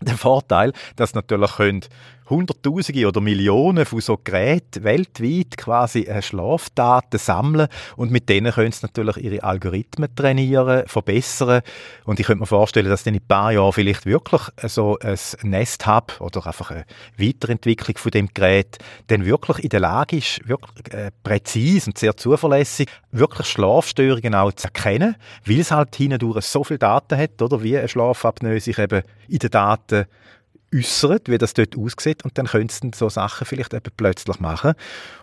der 0.00 0.16
Vorteil, 0.16 0.72
dass 0.96 1.14
natürlich 1.14 1.56
können 1.56 1.82
Hunderttausende 2.28 3.06
oder 3.06 3.20
Millionen 3.20 3.84
von 3.84 4.00
so 4.00 4.18
Geräten 4.22 4.84
weltweit 4.84 5.56
quasi 5.56 6.02
äh, 6.02 6.22
Schlafdaten 6.22 7.18
sammeln. 7.18 7.68
Und 7.96 8.10
mit 8.10 8.28
denen 8.28 8.52
können 8.52 8.72
sie 8.72 8.80
natürlich 8.82 9.16
ihre 9.18 9.42
Algorithmen 9.42 10.14
trainieren, 10.14 10.84
verbessern. 10.86 11.62
Und 12.04 12.20
ich 12.20 12.26
könnte 12.26 12.40
mir 12.40 12.46
vorstellen, 12.46 12.88
dass 12.88 13.04
dann 13.04 13.14
in 13.14 13.20
ein 13.20 13.26
paar 13.26 13.52
Jahren 13.52 13.72
vielleicht 13.72 14.06
wirklich 14.06 14.42
so 14.64 14.98
ein 15.00 15.16
Nest 15.42 15.86
Hub 15.86 16.20
oder 16.20 16.46
einfach 16.46 16.70
eine 16.70 16.84
Weiterentwicklung 17.18 17.96
von 17.96 18.10
dem 18.10 18.28
Gerät 18.32 18.78
dann 19.06 19.24
wirklich 19.24 19.64
in 19.64 19.70
der 19.70 19.80
Lage 19.80 20.16
ist, 20.16 20.46
wirklich 20.48 20.92
äh, 20.92 21.10
präzise 21.22 21.90
und 21.90 21.98
sehr 21.98 22.16
zuverlässig 22.16 22.88
wirklich 23.18 23.46
Schlafstörungen 23.46 24.34
auch 24.34 24.52
zu 24.52 24.66
erkennen, 24.66 25.16
weil 25.44 25.60
es 25.60 25.70
halt 25.70 25.96
hindurch 25.96 26.44
so 26.44 26.64
viele 26.64 26.78
Daten 26.78 27.18
hat, 27.18 27.40
oder? 27.40 27.62
Wie 27.62 27.76
eine 27.76 27.88
Schlafapnoe 27.88 28.60
sich 28.60 28.78
eben 28.78 29.02
in 29.28 29.38
den 29.38 29.50
Daten 29.50 30.06
äußert, 30.74 31.28
wie 31.28 31.38
das 31.38 31.54
dort 31.54 31.76
aussieht. 31.76 32.24
Und 32.24 32.38
dann 32.38 32.46
könntest 32.46 32.84
du 32.84 32.90
so 32.94 33.08
Sachen 33.08 33.46
vielleicht 33.46 33.74
eben 33.74 33.92
plötzlich 33.96 34.40
machen. 34.40 34.74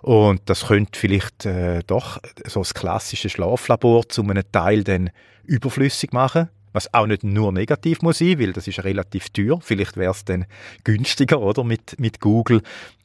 Und 0.02 0.42
das 0.46 0.68
könnte 0.68 0.98
vielleicht 1.00 1.46
äh, 1.46 1.82
doch 1.86 2.20
so 2.46 2.62
das 2.62 2.74
klassische 2.74 3.30
Schlaflabor 3.30 4.08
zu 4.10 4.24
einem 4.24 4.44
Teil 4.52 4.84
dann 4.84 5.10
überflüssig 5.44 6.14
machen, 6.14 6.50
was 6.74 6.94
auch 6.94 7.08
nicht 7.08 7.24
nur 7.24 7.52
negativ 7.52 8.02
muss 8.02 8.18
sein, 8.18 8.40
weil 8.40 8.54
das 8.54 8.68
ist 8.68 8.84
relativ 8.84 9.30
teuer. 9.30 9.60
Vielleicht 9.62 9.96
wäre 9.96 10.12
es 10.12 10.26
dann 10.26 10.46
günstiger, 10.84 11.40
oder, 11.40 11.64
mit, 11.64 12.00
mit 12.00 12.20
Google. 12.20 12.62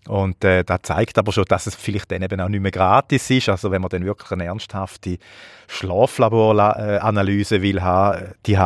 Und 0.09 0.43
äh, 0.43 0.65
das 0.65 0.81
zeigt 0.83 1.19
aber 1.19 1.33
schon, 1.33 1.45
dass 1.49 1.67
es 1.67 1.75
vielleicht 1.75 2.11
dann 2.11 2.23
eben 2.23 2.41
auch 2.41 2.49
nicht 2.49 2.63
mehr 2.63 2.71
gratis 2.71 3.29
ist. 3.31 3.51
Also 3.51 3.71
wenn 3.71 3.83
man 3.83 3.91
dann 3.91 4.07
wirklich 4.07 4.31
eine 4.33 4.45
ernsthafte 4.45 5.19
Schlaflaboranalyse 5.69 7.61
will 7.61 7.83
haben, 7.83 8.29
die 8.47 8.57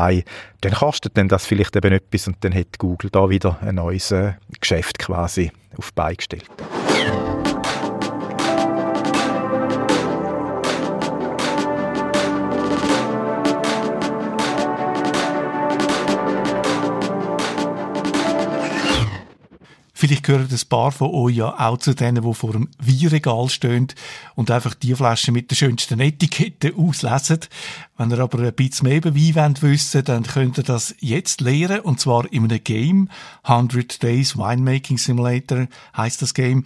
dann 0.61 0.73
kostet 0.73 1.17
dann 1.17 1.29
das 1.29 1.45
vielleicht 1.45 1.75
eben 1.75 1.93
etwas 1.93 2.29
und 2.29 2.37
dann 2.41 2.55
hat 2.55 2.79
Google 2.79 3.11
da 3.11 3.29
wieder 3.29 3.59
ein 3.61 3.75
neues 3.75 4.13
äh, 4.13 4.35
Geschäft 4.61 5.01
quasi 5.01 5.51
auf 5.77 5.91
die 5.91 6.03
Vielleicht 20.03 20.25
gehören 20.25 20.49
ein 20.51 20.69
paar 20.69 20.91
von 20.91 21.15
euch 21.15 21.37
ja 21.37 21.57
auch 21.61 21.79
zu 21.79 21.95
denen, 21.95 22.25
die 22.25 22.35
vor 22.35 22.51
dem 22.51 22.69
Weinregal 22.81 23.49
stehen 23.49 23.87
und 24.35 24.51
einfach 24.51 24.75
die 24.75 24.97
Flaschen 24.97 25.33
mit 25.33 25.49
der 25.53 25.55
schönsten 25.55 26.01
Etikette 26.01 26.75
auslesen. 26.77 27.39
Wenn 27.97 28.11
ihr 28.11 28.19
aber 28.19 28.41
ein 28.41 28.53
bisschen 28.53 28.89
mehr 28.89 28.97
über 28.97 29.15
Wein 29.15 29.37
wollt 29.37 29.63
wissen 29.63 30.03
dann 30.03 30.25
könnt 30.25 30.59
ihr 30.59 30.65
das 30.65 30.93
jetzt 30.99 31.41
lernen, 31.41 31.83
und 31.83 32.01
zwar 32.01 32.33
in 32.33 32.43
einem 32.43 32.65
Game. 32.65 33.11
100 33.45 34.03
Days 34.03 34.37
Winemaking 34.37 34.99
Simulator 34.99 35.69
heißt 35.97 36.21
das 36.21 36.35
Game. 36.35 36.65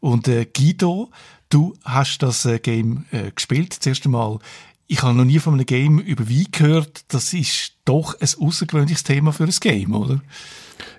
Und 0.00 0.26
äh, 0.26 0.46
Guido, 0.46 1.10
du 1.50 1.74
hast 1.84 2.22
das 2.22 2.46
äh, 2.46 2.58
Game 2.58 3.04
äh, 3.10 3.32
gespielt, 3.32 3.74
zuerst 3.74 4.06
einmal. 4.06 4.38
Ich 4.86 5.02
habe 5.02 5.12
noch 5.12 5.26
nie 5.26 5.40
von 5.40 5.52
einem 5.52 5.66
Game 5.66 5.98
über 5.98 6.26
Wein 6.30 6.46
gehört. 6.52 7.04
Das 7.08 7.34
ist 7.34 7.74
doch 7.84 8.18
ein 8.18 8.28
außergewöhnliches 8.40 9.04
Thema 9.04 9.34
für 9.34 9.44
ein 9.44 9.54
Game, 9.60 9.94
oder? 9.94 10.22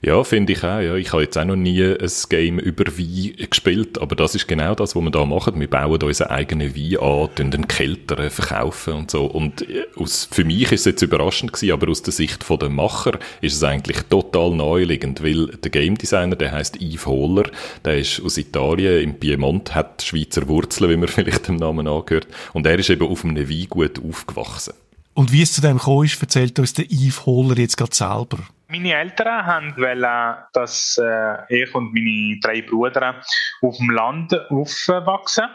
Ja, 0.01 0.23
finde 0.23 0.53
ich 0.53 0.63
auch. 0.63 0.79
Ja. 0.79 0.95
Ich 0.95 1.11
habe 1.11 1.23
jetzt 1.23 1.37
auch 1.37 1.45
noch 1.45 1.55
nie 1.55 1.83
ein 1.83 2.11
Game 2.29 2.59
über 2.59 2.85
Wein 2.85 3.33
gespielt, 3.49 3.99
aber 4.01 4.15
das 4.15 4.35
ist 4.35 4.47
genau 4.47 4.75
das, 4.75 4.95
was 4.95 5.03
wir 5.03 5.11
da 5.11 5.25
machen. 5.25 5.59
Wir 5.59 5.69
bauen 5.69 6.01
unseren 6.01 6.29
eigenen 6.29 6.75
Wein 6.75 6.97
an, 6.99 7.51
den 7.51 7.67
Kälteren 7.67 8.29
verkaufen 8.29 8.93
und 8.93 9.11
so. 9.11 9.25
Und 9.25 9.61
äh, 9.69 9.85
aus, 9.95 10.27
für 10.31 10.43
mich 10.43 10.71
ist 10.71 10.81
es 10.81 10.85
jetzt 10.85 11.01
überraschend 11.01 11.53
gewesen, 11.53 11.73
aber 11.73 11.89
aus 11.89 12.01
der 12.01 12.13
Sicht 12.13 12.45
der 12.49 12.69
Macher 12.69 13.19
ist 13.41 13.55
es 13.55 13.63
eigentlich 13.63 14.01
total 14.03 14.51
neuliegend, 14.51 15.23
weil 15.23 15.47
der 15.47 15.71
Game 15.71 15.97
Designer, 15.97 16.35
der 16.35 16.51
heißt 16.51 16.81
Yves 16.81 17.05
Hohler, 17.05 17.49
der 17.85 17.99
ist 17.99 18.21
aus 18.21 18.37
Italien, 18.37 19.03
im 19.03 19.15
Piemont, 19.15 19.75
hat 19.75 20.01
Schweizer 20.01 20.47
Wurzeln, 20.47 20.89
wie 20.89 20.97
man 20.97 21.07
vielleicht 21.09 21.47
dem 21.47 21.57
Namen 21.57 21.87
angehört, 21.87 22.27
und 22.53 22.65
er 22.65 22.79
ist 22.79 22.89
eben 22.89 23.07
auf 23.07 23.23
einem 23.23 23.49
Weingut 23.49 23.99
aufgewachsen. 24.03 24.73
Und 25.13 25.31
wie 25.31 25.41
es 25.41 25.53
zu 25.53 25.61
dem 25.61 25.77
gekommen 25.77 26.05
ist, 26.05 26.21
erzählt 26.21 26.59
uns 26.59 26.73
der 26.73 26.85
Yves 26.85 27.25
Hohler 27.25 27.57
jetzt 27.57 27.77
gerade 27.77 27.95
selber. 27.95 28.39
Meine 28.71 28.93
Eltern 28.93 29.47
haben 29.47 29.75
wollen, 29.77 30.37
dass 30.53 30.99
äh, 31.01 31.63
ich 31.63 31.73
und 31.73 31.91
meine 31.91 32.39
drei 32.39 32.61
Brüder 32.61 33.19
auf 33.63 33.77
dem 33.77 33.89
Land 33.89 34.31
aufwachsen. 34.51 35.45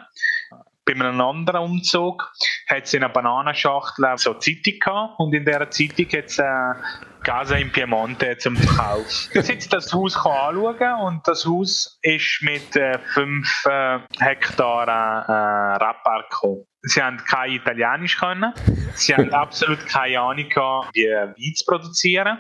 Bei 0.85 0.95
einem 0.95 1.21
anderen 1.21 1.61
Umzug 1.61 2.29
hat 2.67 2.83
es 2.85 2.93
in 2.93 3.05
einer 3.05 3.13
Bananenschachtel 3.13 4.05
so 4.17 4.33
eine 4.33 4.41
Zeitung 4.41 4.81
gehabt 4.81 5.15
und 5.19 5.33
in 5.33 5.45
dieser 5.45 5.71
Zeitung 5.71 6.07
hat 6.07 6.25
es 6.25 6.39
äh, 6.41 6.75
Casa 7.23 7.55
in 7.55 7.71
Piemonte 7.71 8.37
zum 8.39 8.57
Verkauf. 8.57 9.29
Ich 9.33 9.47
jetzt 9.47 9.73
das 9.73 9.93
Haus 9.93 10.17
anschauen 10.17 11.01
und 11.07 11.27
das 11.29 11.47
Haus 11.47 12.01
ist 12.03 12.41
mit 12.43 12.75
äh, 12.75 12.99
5 12.99 13.65
äh, 13.67 13.99
Hektar 14.19 14.89
äh, 14.89 15.77
Radpark 15.85 16.31
gekommen. 16.31 16.67
Sie 16.83 17.01
haben 17.01 17.19
kein 17.19 17.53
Italienisch 17.53 18.19
können. 18.19 18.53
Sie 18.95 19.15
haben 19.15 19.33
absolut 19.33 19.87
keine 19.87 20.19
Ahnung 20.19 20.49
gehabt, 20.49 20.91
wie 20.95 21.07
Wein 21.07 21.55
zu 21.55 21.65
produzieren. 21.65 22.39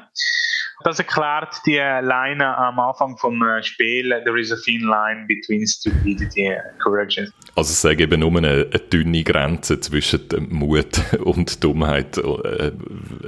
Das 0.82 0.98
erklärt 0.98 1.54
die 1.66 1.76
Line 1.76 2.44
am 2.56 2.78
Anfang 2.80 3.16
vom 3.16 3.40
äh, 3.42 3.62
Spiel, 3.62 4.10
there 4.24 4.38
is 4.38 4.52
a 4.52 4.56
thin 4.56 4.82
line 4.82 5.26
between 5.26 5.66
stupidity 5.66 6.48
and 6.48 6.78
courage. 6.80 7.30
Also 7.56 7.70
es 7.70 7.84
ist 7.84 8.00
eben 8.00 8.20
nur 8.20 8.37
eine, 8.37 8.66
eine, 8.70 8.80
dünne 8.80 9.23
Grenze 9.23 9.78
zwischen 9.78 10.23
Mut 10.49 11.00
und 11.25 11.62
Dummheit, 11.62 12.18
äh, 12.18 12.73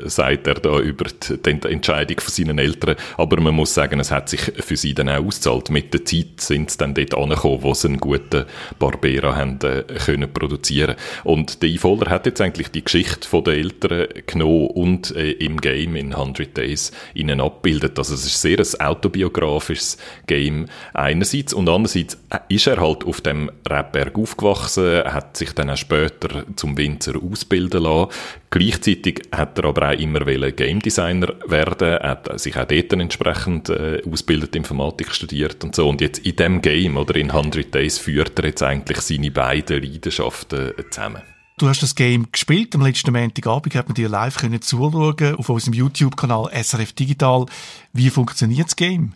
sagt 0.04 0.48
er 0.48 0.54
da 0.54 0.80
über 0.80 1.04
die 1.04 1.50
Entscheidung 1.50 2.18
von 2.18 2.32
seinen 2.32 2.58
Eltern. 2.58 2.96
Aber 3.16 3.40
man 3.40 3.54
muss 3.54 3.74
sagen, 3.74 4.00
es 4.00 4.10
hat 4.10 4.28
sich 4.28 4.40
für 4.40 4.76
sie 4.76 4.94
dann 4.94 5.08
auch 5.08 5.24
ausgezahlt. 5.24 5.70
Mit 5.70 5.94
der 5.94 6.04
Zeit 6.04 6.40
sind 6.40 6.72
sie 6.72 6.78
dann 6.78 6.94
dort 6.94 7.14
angekommen, 7.14 7.62
wo 7.62 7.72
sie 7.74 7.88
einen 7.88 7.98
guten 7.98 8.46
Barbera 8.80 9.36
haben 9.36 9.60
äh, 9.62 9.84
können 10.04 10.32
produzieren. 10.32 10.96
Und 11.22 11.62
der 11.62 11.78
Voller 11.78 12.10
hat 12.10 12.26
jetzt 12.26 12.40
eigentlich 12.40 12.68
die 12.72 12.82
Geschichte 12.82 13.28
von 13.28 13.44
den 13.44 13.54
Eltern 13.54 14.08
genommen 14.26 14.68
und 14.68 15.14
äh, 15.14 15.32
im 15.32 15.60
Game 15.60 15.94
in 15.94 16.12
100 16.12 16.56
Days 16.56 16.90
ihnen 17.14 17.40
abbildet. 17.40 17.96
Also 17.98 18.14
es 18.14 18.26
ist 18.26 18.40
sehr 18.40 18.58
ein 18.58 18.86
autobiografisches 18.86 19.98
Game 20.26 20.66
einerseits 20.94 21.52
und 21.54 21.68
andererseits 21.68 22.18
ist 22.48 22.66
er 22.66 22.80
halt 22.80 23.04
auf 23.04 23.20
dem 23.20 23.50
Rebberg 24.16 24.18
aufgewachsen, 24.18 25.04
hat 25.04 25.36
sich 25.36 25.52
dann 25.52 25.70
auch 25.70 25.76
später 25.76 26.44
zum 26.56 26.76
Winzer 26.76 27.14
ausbilden 27.22 27.82
lassen. 27.82 28.10
Gleichzeitig 28.50 29.22
hat 29.32 29.58
er 29.58 29.66
aber 29.66 29.90
auch 29.90 29.98
immer 29.98 30.20
Game 30.20 30.80
Designer 30.80 31.34
werden, 31.46 31.88
er 31.88 32.10
hat 32.10 32.40
sich 32.40 32.56
auch 32.56 32.66
dort 32.66 32.92
entsprechend 32.92 33.68
äh, 33.68 34.02
ausbildet, 34.10 34.56
Informatik 34.56 35.12
studiert 35.12 35.62
und 35.64 35.74
so. 35.74 35.88
Und 35.88 36.00
jetzt 36.00 36.20
in 36.20 36.36
dem 36.36 36.62
Game 36.62 36.96
oder 36.96 37.16
in 37.16 37.30
100 37.30 37.74
Days 37.74 37.98
führt 37.98 38.38
er 38.38 38.46
jetzt 38.46 38.62
eigentlich 38.62 39.00
seine 39.00 39.30
beiden 39.30 39.82
Leidenschaften 39.82 40.72
zusammen. 40.90 41.22
Du 41.58 41.68
hast 41.68 41.82
das 41.82 41.94
Game 41.94 42.30
gespielt. 42.30 42.74
Am 42.74 42.82
letzten 42.82 43.12
Montagabend 43.12 43.74
hat 43.74 43.88
man 43.88 43.94
dir 43.94 44.10
live 44.10 44.36
können 44.36 44.60
zuschauen 44.60 45.36
auf 45.36 45.48
unserem 45.48 45.72
YouTube-Kanal 45.72 46.50
SRF 46.52 46.92
Digital. 46.92 47.46
Wie 47.94 48.10
funktioniert 48.10 48.66
das 48.66 48.76
Game? 48.76 49.14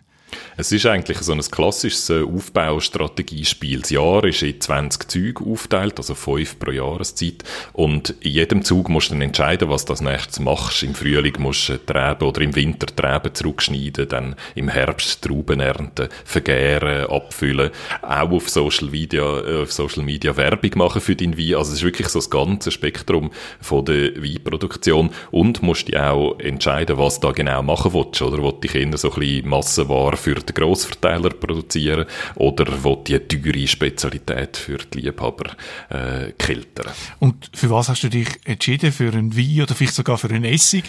Es 0.57 0.71
ist 0.71 0.85
eigentlich 0.85 1.17
so 1.19 1.31
ein 1.31 1.41
klassisches 1.41 2.09
äh, 2.09 2.23
Aufbaustrategiespiel. 2.23 3.81
Das 3.81 3.89
Jahr 3.89 4.23
ist 4.25 4.43
in 4.43 4.59
20 4.59 5.09
Züge 5.09 5.43
aufgeteilt, 5.45 5.97
also 5.97 6.13
5 6.13 6.59
pro 6.59 6.71
Jahreszeit. 6.71 7.43
Und 7.73 8.15
in 8.21 8.31
jedem 8.31 8.63
Zug 8.63 8.89
musst 8.89 9.09
du 9.09 9.13
dann 9.13 9.21
entscheiden, 9.21 9.69
was 9.69 9.85
du 9.85 9.93
als 9.93 10.01
nächstes 10.01 10.39
machst. 10.39 10.83
Im 10.83 10.93
Frühling 10.93 11.35
musst 11.39 11.69
du 11.69 11.77
Trauben 11.77 12.27
oder 12.27 12.41
im 12.41 12.55
Winter 12.55 12.87
Trauben 12.87 13.33
zurückschneiden, 13.33 14.07
dann 14.07 14.35
im 14.55 14.69
Herbst 14.69 15.21
Trauben 15.21 15.59
ernten, 15.59 16.09
vergären, 16.25 17.07
abfüllen, 17.07 17.71
auch 18.01 18.31
auf 18.31 18.49
Social 18.49 18.89
Media, 18.89 19.23
äh, 19.23 19.63
auf 19.63 19.71
Social 19.71 20.03
Media 20.03 20.35
Werbung 20.37 20.71
machen 20.75 21.01
für 21.01 21.15
dein 21.15 21.37
Wein. 21.37 21.55
Also 21.55 21.71
es 21.71 21.79
ist 21.79 21.83
wirklich 21.83 22.07
so 22.09 22.19
das 22.19 22.29
ganze 22.29 22.71
Spektrum 22.71 23.31
von 23.61 23.85
der 23.85 24.15
Weinproduktion 24.21 25.09
und 25.31 25.61
musst 25.61 25.87
dich 25.87 25.97
auch 25.97 26.37
entscheiden, 26.39 26.97
was 26.97 27.19
du 27.19 27.27
da 27.27 27.33
genau 27.33 27.63
machen 27.63 27.93
willst. 27.93 28.21
Oder 28.21 28.43
willst 28.43 28.63
dich 28.63 28.75
eher 28.75 28.97
so 28.97 29.11
ein 29.11 29.19
bisschen 29.19 29.49
Massenware 29.49 30.17
für 30.21 30.35
den 30.35 30.53
Grossverteiler 30.53 31.31
produzieren 31.31 32.05
oder 32.35 32.83
will 32.83 32.97
die 33.07 33.19
teure 33.19 33.67
Spezialität 33.67 34.57
für 34.57 34.77
die 34.77 35.01
Liebhaber 35.01 35.51
äh, 35.89 36.31
keltern. 36.37 36.91
Und 37.19 37.49
für 37.53 37.69
was 37.69 37.89
hast 37.89 38.03
du 38.03 38.09
dich 38.09 38.27
entschieden? 38.45 38.91
Für 38.91 39.11
ein 39.11 39.35
Wein 39.35 39.63
oder 39.63 39.75
vielleicht 39.75 39.95
sogar 39.95 40.17
für 40.17 40.29
einen 40.29 40.45
Essig? 40.45 40.85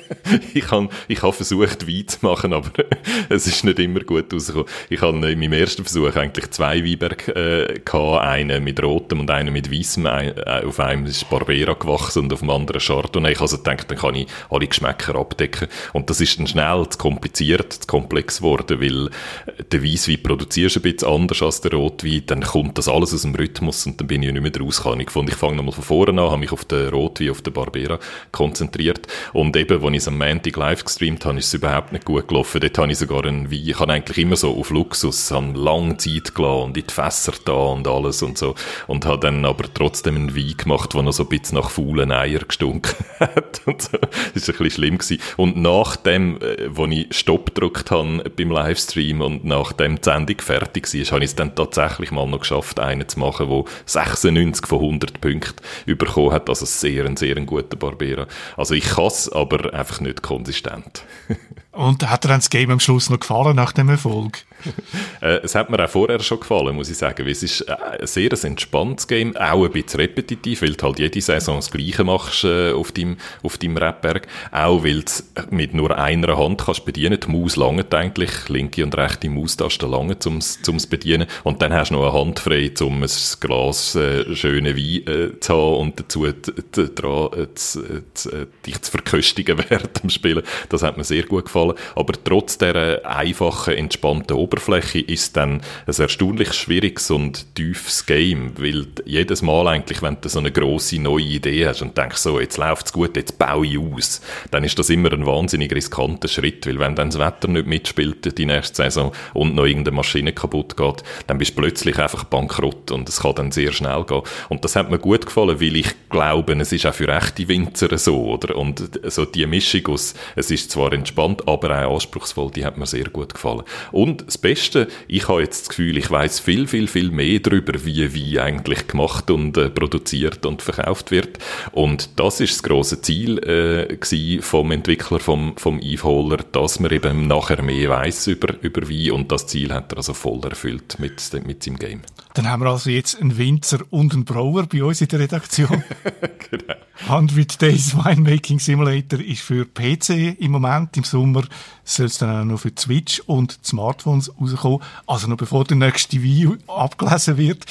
ich 0.54 0.70
habe 0.70 0.88
ich 1.08 1.22
hab 1.22 1.34
versucht, 1.34 1.86
Wein 1.86 2.08
zu 2.08 2.18
machen, 2.22 2.52
aber 2.52 2.70
es 3.28 3.46
ist 3.46 3.64
nicht 3.64 3.78
immer 3.78 4.00
gut 4.00 4.32
rausgekommen. 4.32 4.68
Ich 4.88 5.00
habe 5.00 5.30
in 5.30 5.38
meinem 5.38 5.52
ersten 5.52 5.84
Versuch 5.84 6.14
eigentlich 6.16 6.50
zwei 6.50 6.84
Weinberge 6.84 7.32
äh, 7.34 7.80
gehabt, 7.80 8.24
einen 8.24 8.64
mit 8.64 8.82
rotem 8.82 9.20
und 9.20 9.30
einen 9.30 9.52
mit 9.52 9.72
weißem. 9.72 10.06
Ein, 10.06 10.36
äh, 10.36 10.62
auf 10.66 10.80
einem 10.80 11.06
ist 11.06 11.28
Barbera 11.30 11.74
gewachsen 11.74 12.24
und 12.24 12.32
auf 12.32 12.40
dem 12.40 12.50
anderen 12.50 12.80
Chardonnay. 12.80 13.32
Ich 13.32 13.40
also 13.40 13.58
gedacht, 13.58 13.90
dann 13.90 13.98
kann 13.98 14.14
ich 14.14 14.26
alle 14.50 14.66
Geschmäcker 14.66 15.14
abdecken. 15.16 15.68
Und 15.92 16.10
das 16.10 16.20
ist 16.20 16.38
dann 16.38 16.46
schnell 16.46 16.88
zu 16.88 16.98
kompliziert, 16.98 17.72
zu 17.72 17.86
komplex 17.86 18.38
geworden 18.38 18.71
geworden, 18.76 19.10
weil 19.10 19.64
der 19.70 19.82
Weisswein 19.82 20.22
produzierst 20.22 20.76
ein 20.76 20.82
bisschen 20.82 21.08
anders 21.08 21.42
als 21.42 21.60
der 21.60 21.72
Rotwein, 21.72 22.22
dann 22.26 22.42
kommt 22.42 22.78
das 22.78 22.88
alles 22.88 23.14
aus 23.14 23.22
dem 23.22 23.34
Rhythmus 23.34 23.86
und 23.86 24.00
dann 24.00 24.06
bin 24.06 24.22
ich 24.22 24.32
nicht 24.32 24.42
mehr 24.42 24.52
rausgekommen. 24.60 25.00
Ich 25.00 25.10
fand, 25.10 25.28
ich 25.28 25.36
fange 25.36 25.56
nochmal 25.56 25.72
von 25.72 25.84
vorne 25.84 26.20
an, 26.20 26.30
habe 26.30 26.38
mich 26.38 26.52
auf 26.52 26.64
den 26.64 26.88
Rotwein, 26.88 27.30
auf 27.30 27.42
den 27.42 27.52
Barbera 27.52 27.98
konzentriert 28.30 29.06
und 29.32 29.56
eben, 29.56 29.82
als 29.82 29.92
ich 29.92 29.98
es 29.98 30.08
am 30.08 30.18
Montag 30.18 30.56
live 30.56 30.84
gestreamt 30.84 31.24
habe, 31.24 31.38
ist 31.38 31.46
es 31.46 31.54
überhaupt 31.54 31.92
nicht 31.92 32.04
gut 32.04 32.28
gelaufen. 32.28 32.60
Dort 32.60 32.78
habe 32.78 32.92
ich 32.92 32.98
sogar 32.98 33.24
einen 33.24 33.50
Wein, 33.50 33.68
ich 33.68 33.78
habe 33.78 33.92
eigentlich 33.92 34.18
immer 34.18 34.36
so 34.36 34.56
auf 34.56 34.70
Luxus, 34.70 35.30
habe 35.30 35.58
lange 35.58 35.96
Zeit 35.96 36.34
gelassen 36.34 36.62
und 36.64 36.76
in 36.76 36.86
die 36.86 36.92
Fässer 36.94 37.32
da 37.44 37.52
und 37.52 37.86
alles 37.86 38.22
und 38.22 38.38
so 38.38 38.54
und 38.86 39.04
habe 39.06 39.20
dann 39.20 39.44
aber 39.44 39.64
trotzdem 39.72 40.16
einen 40.16 40.36
Wein 40.36 40.54
gemacht, 40.56 40.94
der 40.94 41.02
noch 41.02 41.12
so 41.12 41.24
ein 41.24 41.28
bisschen 41.28 41.58
nach 41.58 41.70
faulen 41.70 42.12
Eier 42.12 42.40
gestunken 42.40 42.94
hat 43.20 43.60
und 43.66 43.82
so. 43.82 43.98
Das 44.34 44.48
war 44.48 44.54
ein 44.54 44.58
bisschen 44.58 44.70
schlimm 44.70 44.98
gewesen. 44.98 45.20
Und 45.36 45.56
nach 45.56 45.96
dem, 45.96 46.40
äh, 46.40 46.68
wo 46.70 46.86
ich 46.86 47.06
Stopp 47.10 47.54
gedrückt 47.54 47.90
habe 47.90 48.30
beim 48.36 48.52
Livestream 48.62 49.20
und 49.20 49.44
nachdem 49.44 49.96
die 49.96 50.04
Sendung 50.04 50.40
fertig 50.40 50.92
war, 50.92 51.04
habe 51.12 51.24
ich 51.24 51.30
es 51.30 51.36
dann 51.36 51.54
tatsächlich 51.54 52.10
mal 52.10 52.26
noch 52.26 52.40
geschafft, 52.40 52.78
einen 52.80 53.08
zu 53.08 53.18
machen, 53.18 53.48
der 53.48 53.64
96 53.86 54.66
von 54.66 54.80
100 54.80 55.20
Punkten 55.20 55.96
bekommen 55.96 56.32
hat. 56.32 56.48
Also 56.48 56.66
sehr, 56.66 57.04
ein 57.06 57.16
sehr 57.16 57.34
guter 57.42 57.76
Barbera. 57.76 58.26
Also 58.56 58.74
ich 58.74 58.84
kann 58.84 59.06
es, 59.06 59.30
aber 59.30 59.72
einfach 59.74 60.00
nicht 60.00 60.22
konsistent. 60.22 61.04
Und 61.72 62.08
hat 62.08 62.24
dir 62.24 62.28
dann 62.28 62.40
das 62.40 62.50
Game 62.50 62.70
am 62.70 62.80
Schluss 62.80 63.08
noch 63.08 63.20
gefallen 63.20 63.56
nach 63.56 63.72
dem 63.72 63.88
Erfolg? 63.88 64.44
äh, 65.22 65.40
es 65.42 65.54
hat 65.54 65.70
mir 65.70 65.82
auch 65.82 65.88
vorher 65.88 66.20
schon 66.20 66.40
gefallen, 66.40 66.76
muss 66.76 66.90
ich 66.90 66.98
sagen. 66.98 67.26
Es 67.26 67.42
ist 67.42 67.62
äh, 67.62 67.74
ein 68.00 68.06
sehr 68.06 68.30
entspanntes 68.44 69.08
Game, 69.08 69.34
auch 69.36 69.64
ein 69.64 69.72
bisschen 69.72 70.00
repetitiv, 70.00 70.60
weil 70.60 70.74
du 70.74 70.86
halt 70.86 70.98
jede 70.98 71.20
Saison 71.20 71.56
das 71.56 71.70
Gleiche 71.70 72.04
machst 72.04 72.44
äh, 72.44 72.72
auf 72.72 72.92
deinem, 72.92 73.16
auf 73.42 73.56
deinem 73.56 73.78
Rapberg. 73.78 74.28
Auch 74.50 74.84
weil 74.84 75.00
du 75.00 75.12
mit 75.50 75.72
nur 75.72 75.96
einer 75.96 76.36
Hand 76.36 76.62
kannst 76.64 76.84
bedienen. 76.84 77.18
Die 77.18 77.30
Maus 77.30 77.56
langt 77.56 77.94
eigentlich, 77.94 78.48
linke 78.50 78.84
und 78.84 78.94
rechte 78.94 79.30
Maustaste 79.30 79.86
lange 79.86 80.18
zum 80.18 80.38
es 80.38 80.86
bedienen. 80.86 81.26
Und 81.42 81.62
dann 81.62 81.72
hast 81.72 81.90
du 81.90 81.94
noch 81.94 82.02
eine 82.02 82.12
Hand 82.12 82.38
frei, 82.38 82.70
um 82.82 83.02
ein 83.02 83.10
Glas 83.40 83.94
äh, 83.94 84.36
schöne 84.36 84.76
Wein 84.76 85.06
äh, 85.06 85.40
zu 85.40 85.54
haben 85.54 85.76
und 85.76 86.00
dazu 86.00 86.26
dran, 86.26 87.28
äh, 87.32 88.46
dich 88.66 88.82
zu 88.82 88.90
verköstigen 88.90 89.58
während 89.68 90.02
dem 90.02 90.10
Spielen. 90.10 90.42
Das 90.68 90.82
hat 90.82 90.98
mir 90.98 91.04
sehr 91.04 91.22
gut 91.22 91.46
gefallen. 91.46 91.61
Aber 91.94 92.12
trotz 92.24 92.58
dieser 92.58 93.04
einfachen, 93.06 93.74
entspannten 93.74 94.36
Oberfläche 94.36 95.00
ist 95.00 95.36
dann 95.36 95.60
ein 95.86 95.94
erstaunlich 95.96 96.52
schwieriges 96.52 97.10
und 97.10 97.54
tiefes 97.54 98.06
Game, 98.06 98.52
weil 98.58 98.86
jedes 99.04 99.42
Mal 99.42 99.68
eigentlich, 99.68 100.02
wenn 100.02 100.18
du 100.20 100.28
so 100.28 100.38
eine 100.38 100.52
grosse 100.52 101.00
neue 101.00 101.24
Idee 101.24 101.66
hast 101.66 101.82
und 101.82 101.96
denkst 101.96 102.18
so, 102.18 102.40
jetzt 102.40 102.58
läuft's 102.58 102.92
gut, 102.92 103.16
jetzt 103.16 103.38
baue 103.38 103.66
ich 103.66 103.78
aus, 103.78 104.20
dann 104.50 104.64
ist 104.64 104.78
das 104.78 104.90
immer 104.90 105.12
ein 105.12 105.26
wahnsinnig 105.26 105.72
riskanter 105.72 106.28
Schritt, 106.28 106.66
weil 106.66 106.78
wenn 106.78 106.94
dann 106.94 107.10
das 107.10 107.18
Wetter 107.18 107.48
nicht 107.48 107.66
mitspielt 107.66 108.38
die 108.38 108.46
nächste 108.46 108.76
Saison 108.76 109.12
und 109.34 109.54
noch 109.54 109.64
irgendeine 109.64 109.96
Maschine 109.96 110.32
kaputt 110.32 110.76
geht, 110.76 111.02
dann 111.26 111.38
bist 111.38 111.52
du 111.56 111.60
plötzlich 111.60 111.98
einfach 111.98 112.24
bankrott 112.24 112.90
und 112.90 113.08
es 113.08 113.20
kann 113.20 113.34
dann 113.34 113.52
sehr 113.52 113.72
schnell 113.72 114.04
gehen. 114.04 114.22
Und 114.48 114.64
das 114.64 114.76
hat 114.76 114.90
mir 114.90 114.98
gut 114.98 115.26
gefallen, 115.26 115.60
weil 115.60 115.76
ich 115.76 115.88
glaube, 116.08 116.54
es 116.54 116.72
ist 116.72 116.86
auch 116.86 116.94
für 116.94 117.08
echte 117.08 117.48
Winzer 117.48 117.96
so, 117.98 118.24
oder? 118.24 118.56
Und 118.56 119.00
so 119.04 119.24
die 119.24 119.46
Mischung 119.46 119.86
aus, 119.88 120.14
es 120.36 120.50
ist 120.50 120.70
zwar 120.70 120.92
entspannt, 120.92 121.46
aber 121.52 121.86
auch 121.86 121.94
anspruchsvoll, 121.94 122.50
die 122.50 122.64
hat 122.64 122.78
mir 122.78 122.86
sehr 122.86 123.08
gut 123.10 123.34
gefallen. 123.34 123.62
Und 123.90 124.26
das 124.26 124.38
Beste, 124.38 124.88
ich 125.08 125.28
habe 125.28 125.42
jetzt 125.42 125.62
das 125.62 125.68
Gefühl, 125.70 125.96
ich 125.96 126.10
weiß 126.10 126.40
viel, 126.40 126.66
viel, 126.66 126.88
viel 126.88 127.10
mehr 127.10 127.40
darüber, 127.40 127.84
wie 127.84 128.36
Wein 128.36 128.44
eigentlich 128.44 128.88
gemacht 128.88 129.30
und 129.30 129.56
äh, 129.56 129.70
produziert 129.70 130.44
und 130.46 130.62
verkauft 130.62 131.10
wird. 131.10 131.38
Und 131.72 132.18
das 132.18 132.40
ist 132.40 132.54
das 132.54 132.62
große 132.62 133.02
Ziel 133.02 133.38
äh, 133.38 134.40
vom 134.40 134.70
Entwickler, 134.70 135.20
vom, 135.20 135.56
vom 135.56 135.80
Holler, 135.80 136.38
dass 136.52 136.80
man 136.80 136.90
eben 136.92 137.26
nachher 137.26 137.62
mehr 137.62 137.90
weiß 137.90 138.28
über, 138.28 138.54
über 138.60 138.88
Wein 138.88 139.12
und 139.12 139.32
das 139.32 139.46
Ziel 139.46 139.72
hat 139.72 139.92
er 139.92 139.98
also 139.98 140.14
voll 140.14 140.40
erfüllt 140.44 140.98
mit, 140.98 141.30
mit 141.46 141.62
seinem 141.62 141.78
Game. 141.78 142.02
Dann 142.34 142.48
haben 142.48 142.62
wir 142.62 142.70
also 142.70 142.88
jetzt 142.88 143.20
einen 143.20 143.36
Winzer 143.36 143.80
und 143.90 144.14
einen 144.14 144.24
Brauer 144.24 144.66
bei 144.66 144.82
uns 144.82 145.00
in 145.02 145.08
der 145.08 145.20
Redaktion. 145.20 145.84
genau. 146.50 146.74
100 147.08 147.60
Days 147.60 147.94
Winemaking 147.96 148.58
Simulator 148.58 149.20
ist 149.20 149.42
für 149.42 149.66
PC 149.66 150.38
im 150.38 150.52
Moment. 150.52 150.96
Im 150.96 151.04
Sommer 151.04 151.41
soll 151.84 152.06
es 152.06 152.18
dann 152.18 152.40
auch 152.40 152.44
noch 152.44 152.60
für 152.60 152.72
Switch 152.78 153.20
und 153.26 153.58
Smartphones 153.64 154.32
rauskommen. 154.40 154.80
Also 155.06 155.28
noch 155.28 155.36
bevor 155.36 155.64
der 155.64 155.76
nächste 155.76 156.22
Video 156.22 156.56
abgelesen 156.66 157.36
wird. 157.36 157.66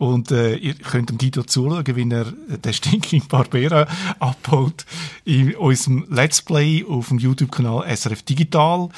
Und 0.00 0.30
äh, 0.30 0.56
ihr 0.56 0.76
könnt 0.76 1.10
dem 1.10 1.18
Guido 1.18 1.42
zuschauen, 1.42 1.84
wie 1.94 2.10
er 2.10 2.24
den 2.56 2.72
Stinking 2.72 3.28
Barbera 3.28 3.86
abholt 4.18 4.86
in 5.26 5.54
unserem 5.56 6.06
Let's 6.08 6.40
Play 6.40 6.86
auf 6.88 7.08
dem 7.08 7.18
YouTube-Kanal 7.18 7.84
SRF 7.94 8.22
Digital. 8.22 8.88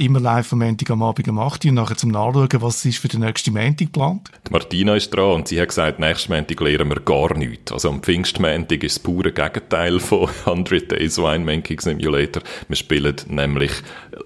Immer 0.00 0.20
live 0.20 0.52
am 0.52 0.60
Montag 0.60 0.90
am 0.90 1.02
Abend 1.02 1.26
um 1.26 1.40
8 1.40 1.64
Uhr 1.64 1.70
und 1.70 1.74
nachher 1.74 1.96
zum 1.96 2.12
Nachschauen, 2.12 2.62
was 2.62 2.84
ist 2.84 2.98
für 2.98 3.08
den 3.08 3.18
nächsten 3.18 3.52
Montag 3.52 3.78
geplant. 3.78 4.30
Die 4.46 4.52
Martina 4.52 4.94
ist 4.94 5.10
dran 5.10 5.32
und 5.32 5.48
sie 5.48 5.60
hat 5.60 5.70
gesagt, 5.70 5.98
nächsten 5.98 6.32
Montag 6.32 6.60
lernen 6.60 6.90
wir 6.90 7.00
gar 7.00 7.36
nichts. 7.36 7.72
Also 7.72 7.88
am 7.88 8.00
Pfingstmontag 8.00 8.84
ist 8.84 8.98
das 8.98 9.02
pure 9.02 9.32
Gegenteil 9.32 9.98
von 9.98 10.28
100 10.44 10.92
Days 10.92 11.18
Winemaking 11.18 11.80
Simulator. 11.80 12.44
Wir 12.68 12.76
spielen 12.76 13.16
nämlich 13.26 13.72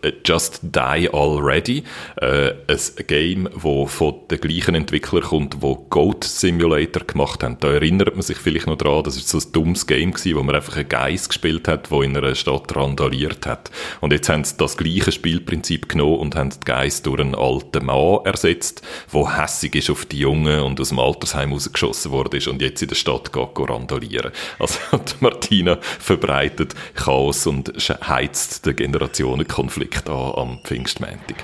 äh, 0.03 0.13
Just 0.27 0.61
Die 0.63 1.09
Already, 1.11 1.85
äh, 2.17 2.51
ein 2.69 3.07
Game, 3.07 3.45
das 3.55 3.95
von 3.95 4.15
den 4.31 4.41
gleichen 4.43 4.75
Entwicklern 4.75 5.23
kommt, 5.23 5.63
wo 5.63 5.77
Goat 5.89 6.25
Simulator 6.25 7.05
gemacht 7.05 7.43
haben. 7.43 7.57
Da 7.61 7.73
erinnert 7.73 8.15
man 8.15 8.21
sich 8.21 8.37
vielleicht 8.37 8.67
noch 8.67 8.77
dran, 8.77 9.05
das 9.05 9.17
ist 9.17 9.27
so 9.27 9.39
ein 9.39 9.53
dummes 9.53 9.87
Game 9.87 10.13
gewesen, 10.13 10.37
wo 10.37 10.43
man 10.43 10.55
einfach 10.55 10.77
einen 10.77 10.91
Geist 10.91 11.31
gespielt 11.31 11.67
hat, 11.67 11.91
wo 11.91 12.03
in 12.03 12.15
einer 12.15 12.35
Stadt 12.35 12.77
randaliert 12.77 13.47
hat. 13.47 13.71
Und 14.03 14.13
jetzt 14.13 14.29
haben 14.29 14.45
sie 14.45 14.59
das 14.59 14.77
gleiche 14.77 15.13
Spielprinzip 15.13 15.62
genommen 15.63 16.19
und 16.19 16.37
haben 16.37 16.51
den 16.51 16.61
Geist 16.61 17.07
durch 17.07 17.21
einen 17.21 17.35
alten 17.35 17.87
Mann 17.87 18.21
ersetzt, 18.25 18.83
wo 19.09 19.31
hässig 19.31 19.75
ist 19.75 19.91
auf 19.91 20.05
die 20.07 20.19
Jungen 20.19 20.61
und 20.61 20.81
aus 20.81 20.91
dem 20.91 20.99
Altersheim 20.99 21.53
rausgeschossen 21.53 22.13
worden 22.13 22.37
ist 22.37 22.49
und 22.49 22.63
jetzt 22.63 22.83
in 22.83 22.89
der 22.89 22.97
Stadt 22.97 23.33
geht 23.33 23.49
randalieren. 23.57 24.33
Also 24.59 24.79
Martina 25.21 25.79
verbreitet 25.81 26.75
Chaos 26.95 27.47
und 27.47 27.73
heizt 28.07 28.67
den 28.67 28.77
Generationenkonflikt 28.77 30.09
an 30.09 30.33
am 30.35 30.59
Pfingstmäntig. 30.63 31.37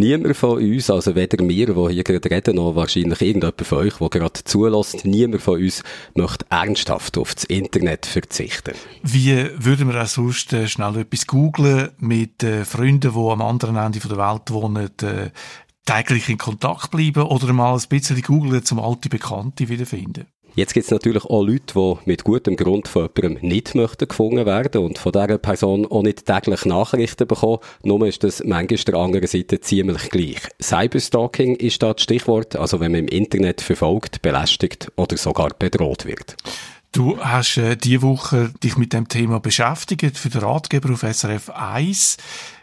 Niemand 0.00 0.36
von 0.36 0.58
uns, 0.58 0.90
also 0.90 1.16
weder 1.16 1.38
wir, 1.48 1.66
die 1.74 1.92
hier 1.92 2.04
gerade 2.04 2.30
reden, 2.30 2.54
noch 2.54 2.76
wahrscheinlich 2.76 3.20
irgendjemand 3.20 3.60
von 3.66 3.78
euch, 3.78 3.94
der 3.94 4.08
gerade 4.08 4.44
zulässt, 4.44 5.04
niemand 5.04 5.42
von 5.42 5.60
uns 5.60 5.82
möchte 6.14 6.46
ernsthaft 6.50 7.18
auf 7.18 7.34
das 7.34 7.42
Internet 7.42 8.06
verzichten. 8.06 8.74
Wie 9.02 9.34
würden 9.56 9.88
wir 9.88 10.00
auch 10.00 10.06
sonst 10.06 10.52
äh, 10.52 10.68
schnell 10.68 10.98
etwas 10.98 11.26
googlen 11.26 11.88
mit 11.98 12.44
äh, 12.44 12.64
Freunden, 12.64 13.12
die 13.12 13.18
am 13.18 13.42
anderen 13.42 13.74
Ende 13.74 13.98
der 13.98 14.18
Welt 14.18 14.52
wohnen, 14.52 14.88
äh, 15.02 15.30
täglich 15.84 16.28
in 16.28 16.38
Kontakt 16.38 16.92
bleiben 16.92 17.24
oder 17.24 17.52
mal 17.52 17.74
ein 17.74 17.88
bisschen 17.88 18.22
googeln, 18.22 18.64
zum 18.64 18.78
alte 18.78 19.08
Bekannte 19.08 19.68
wiederfinden? 19.68 20.26
Jetzt 20.58 20.74
gibt 20.74 20.86
es 20.86 20.90
natürlich 20.90 21.24
auch 21.24 21.44
Leute, 21.44 21.72
die 21.72 21.94
mit 22.04 22.24
gutem 22.24 22.56
Grund 22.56 22.88
von 22.88 23.08
jemandem 23.16 23.48
nicht 23.48 23.76
möchten 23.76 24.08
gefunden 24.08 24.44
werden 24.44 24.82
und 24.82 24.98
von 24.98 25.12
dieser 25.12 25.38
Person 25.38 25.86
auch 25.86 26.02
nicht 26.02 26.26
täglich 26.26 26.64
Nachrichten 26.64 27.28
bekommen. 27.28 27.60
Nur 27.84 28.04
ist 28.08 28.24
das 28.24 28.42
manchmal 28.44 28.78
der 28.78 28.94
anderen 28.96 29.28
Seite 29.28 29.60
ziemlich 29.60 30.10
gleich. 30.10 30.40
Cyberstalking 30.60 31.54
ist 31.54 31.80
da 31.80 31.92
das 31.92 32.02
Stichwort, 32.02 32.56
also 32.56 32.80
wenn 32.80 32.90
man 32.90 33.02
im 33.02 33.06
Internet 33.06 33.60
verfolgt, 33.60 34.20
belästigt 34.20 34.90
oder 34.96 35.16
sogar 35.16 35.50
bedroht 35.56 36.06
wird. 36.06 36.34
Du 36.90 37.20
hast 37.20 37.56
äh, 37.58 37.76
diese 37.76 38.02
Woche 38.02 38.50
dich 38.64 38.76
mit 38.76 38.92
dem 38.92 39.06
Thema 39.06 39.38
beschäftigt 39.38 40.18
für 40.18 40.28
den 40.28 40.40
Ratgeber 40.40 40.92
auf 40.92 41.02
SRF 41.02 41.50
1. 41.50 42.16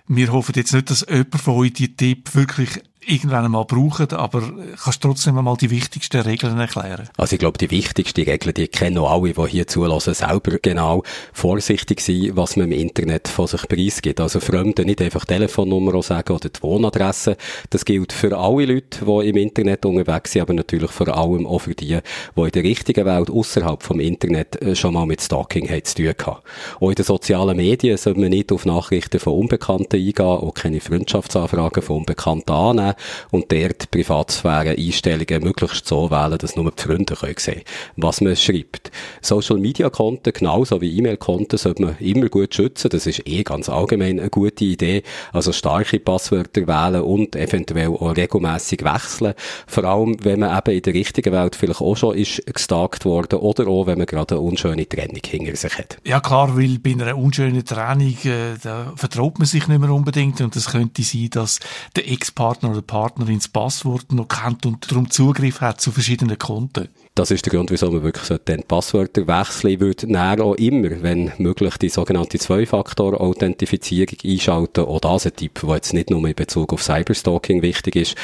Wir 0.10 0.34
hoffen 0.34 0.51
jetzt 0.58 0.73
nicht, 0.73 0.89
dass 0.89 1.05
jemand 1.10 1.39
von 1.39 1.55
euch 1.55 1.71
die 1.71 1.95
Tipp 1.95 2.36
wirklich 2.36 2.81
irgendwann 3.08 3.46
einmal 3.46 3.65
brauchen, 3.65 4.12
aber 4.12 4.44
kannst 4.84 5.02
trotzdem 5.02 5.38
einmal 5.38 5.58
die 5.58 5.70
wichtigsten 5.70 6.22
Regeln 6.22 6.60
erklären? 6.60 7.10
Also 7.18 7.34
ich 7.34 7.39
glaube, 7.39 7.58
die 7.58 7.72
wichtigsten 7.72 8.24
Regeln, 8.24 8.54
die 8.54 8.68
kennen 8.68 8.98
auch 8.98 9.12
alle, 9.12 9.34
die 9.34 9.50
hier 9.50 9.68
zulassen, 9.68 10.13
selber 10.13 10.58
genau 10.62 11.04
vorsichtig 11.34 12.02
sein, 12.02 12.32
was 12.34 12.56
man 12.56 12.72
im 12.72 12.80
Internet 12.80 13.28
von 13.28 13.48
sich 13.48 13.68
preisgibt. 13.68 14.20
Also 14.20 14.39
Fremden 14.39 14.86
nicht 14.86 15.02
einfach 15.02 15.26
Telefonnummer 15.26 16.02
sagen 16.02 16.34
oder 16.34 16.50
die 16.50 16.62
Wohnadresse. 16.62 17.38
Das 17.70 17.86
gilt 17.86 18.13
für 18.13 18.38
alle 18.38 18.65
Leute, 18.65 19.06
die 19.06 19.30
im 19.30 19.38
Internet 19.38 19.86
unterwegs 19.86 20.32
sind, 20.32 20.41
aber 20.41 20.54
natürlich 20.54 20.91
vor 20.91 21.08
allem 21.08 21.46
auch 21.46 21.60
für 21.60 21.76
die, 21.76 22.00
die 22.36 22.41
in 22.41 22.50
der 22.50 22.63
richtigen 22.63 23.06
Welt 23.06 23.30
außerhalb 23.30 23.84
vom 23.84 24.00
Internet 24.00 24.62
äh, 24.62 24.76
schon 24.76 24.94
mal 24.94 25.06
mit 25.06 25.22
Stalking 25.22 25.70
haben 25.70 25.84
zu 25.84 25.96
tun 25.96 26.13
haben. 26.26 26.41
Auch 26.80 26.89
in 26.89 26.96
den 26.96 27.06
sozialen 27.06 27.58
Medien 27.58 27.98
sollte 27.98 28.20
man 28.20 28.30
nicht 28.30 28.52
auf 28.52 28.65
Nachrichten 28.65 29.20
von 29.20 29.34
Unbekannten 29.34 29.98
eingehen, 29.98 30.26
auch 30.26 30.54
keine 30.54 30.80
Freundschaftsanfragen 30.80 31.84
von 31.84 31.98
Unbekannten 31.98 32.52
annehmen 32.52 32.94
und 33.31 33.51
dort 33.51 33.91
Privatsphäre-Einstellungen 33.91 35.43
möglichst 35.43 35.88
so 35.88 36.12
wählen, 36.12 36.38
dass 36.38 36.55
nur 36.55 36.71
die 36.71 36.81
Freunde 36.81 37.15
können 37.15 37.36
sehen 37.38 37.62
was 37.95 38.21
man 38.21 38.36
schreibt. 38.36 38.91
Social-Media-Konten, 39.21 40.34
genauso 40.34 40.81
wie 40.81 40.97
E-Mail-Konten, 40.97 41.58
sollte 41.58 41.84
man 41.84 41.97
immer 41.99 42.29
gut 42.29 42.53
schützen. 42.53 42.89
Das 42.89 43.05
ist 43.08 43.27
eh 43.27 43.43
ganz 43.43 43.69
allgemein 43.69 44.19
eine 44.19 44.29
gute 44.29 44.65
Idee. 44.65 45.03
Also 45.31 45.51
starke 45.51 45.99
Passwörter 45.99 46.67
wählen 46.67 47.01
und 47.01 47.36
eventuell 47.36 47.89
auch 47.89 48.15
regelmäßig 48.15 48.84
wechseln. 48.84 49.34
Vor 49.67 49.84
allem, 49.86 50.17
wenn 50.23 50.39
man 50.41 50.58
eben 50.58 50.75
in 50.77 50.81
der 50.81 50.93
richtigen 50.93 51.34
Welt 51.34 51.55
vielleicht 51.55 51.81
auch 51.81 51.95
schon 51.95 52.15
ist 52.15 52.45
gestalkt 52.45 53.05
worden 53.05 53.39
oder 53.39 53.67
auch, 53.67 53.88
wenn 53.88 53.97
man 53.97 54.08
gerade 54.08 54.36
eine 54.36 54.41
unschöne 54.41 54.88
Trennung 54.88 55.21
hinter 55.25 55.55
sich 55.55 55.77
hat. 55.77 55.97
Ja 56.05 56.19
klar, 56.19 56.58
weil 56.58 56.79
bei 56.79 56.91
einer 56.91 57.17
unschönen 57.17 57.65
Trennung, 57.65 58.15
äh, 58.23 58.58
da 58.62 58.93
vertraut 58.95 59.39
man 59.39 59.45
sich 59.45 59.67
nicht 59.67 59.79
mehr 59.79 59.91
unbedingt 59.91 60.41
und 60.41 60.55
es 60.55 60.71
könnte 60.71 61.03
sein, 61.03 61.29
dass 61.31 61.60
der 61.95 62.10
Ex-Partner 62.10 62.71
oder 62.71 62.81
Partnerin 62.86 63.38
das 63.38 63.48
Passwort 63.48 64.12
noch 64.12 64.28
kennt 64.28 64.65
und 64.65 64.89
darum 64.89 65.10
Zugriff 65.10 65.62
hat 65.62 65.82
zu 65.82 65.91
verschiedenen 65.91 66.38
Konten. 66.38 66.89
Das 67.15 67.32
ist 67.32 67.45
der 67.45 67.54
Grund, 67.54 67.71
wieso 67.71 67.89
man 67.91 68.04
wirklich 68.04 68.26
so 68.26 68.38
den 68.38 68.63
Passwörter 68.63 69.26
wechseln. 69.26 69.80
Würde 69.80 70.12
näher 70.12 70.43
auch 70.43 70.56
immer, 70.56 71.02
wenn 71.02 71.32
möglich, 71.38 71.78
die 71.78 71.88
sogenannte 71.88 72.38
Zwei-Faktor-Authentifizierung 72.39 74.17
einschalten. 74.21 74.84
Auch 74.84 75.00
das 75.00 75.26
ein 75.26 75.34
Tipp, 75.34 75.62
der 75.63 75.76
jetzt 75.76 75.93
nicht 75.93 76.10
nur 76.10 76.28
in 76.28 76.36
Bezug 76.36 76.74
auf 76.74 76.84
Cyberstalking 76.84 77.62
wichtig 77.62 77.95
ist. 77.95 78.15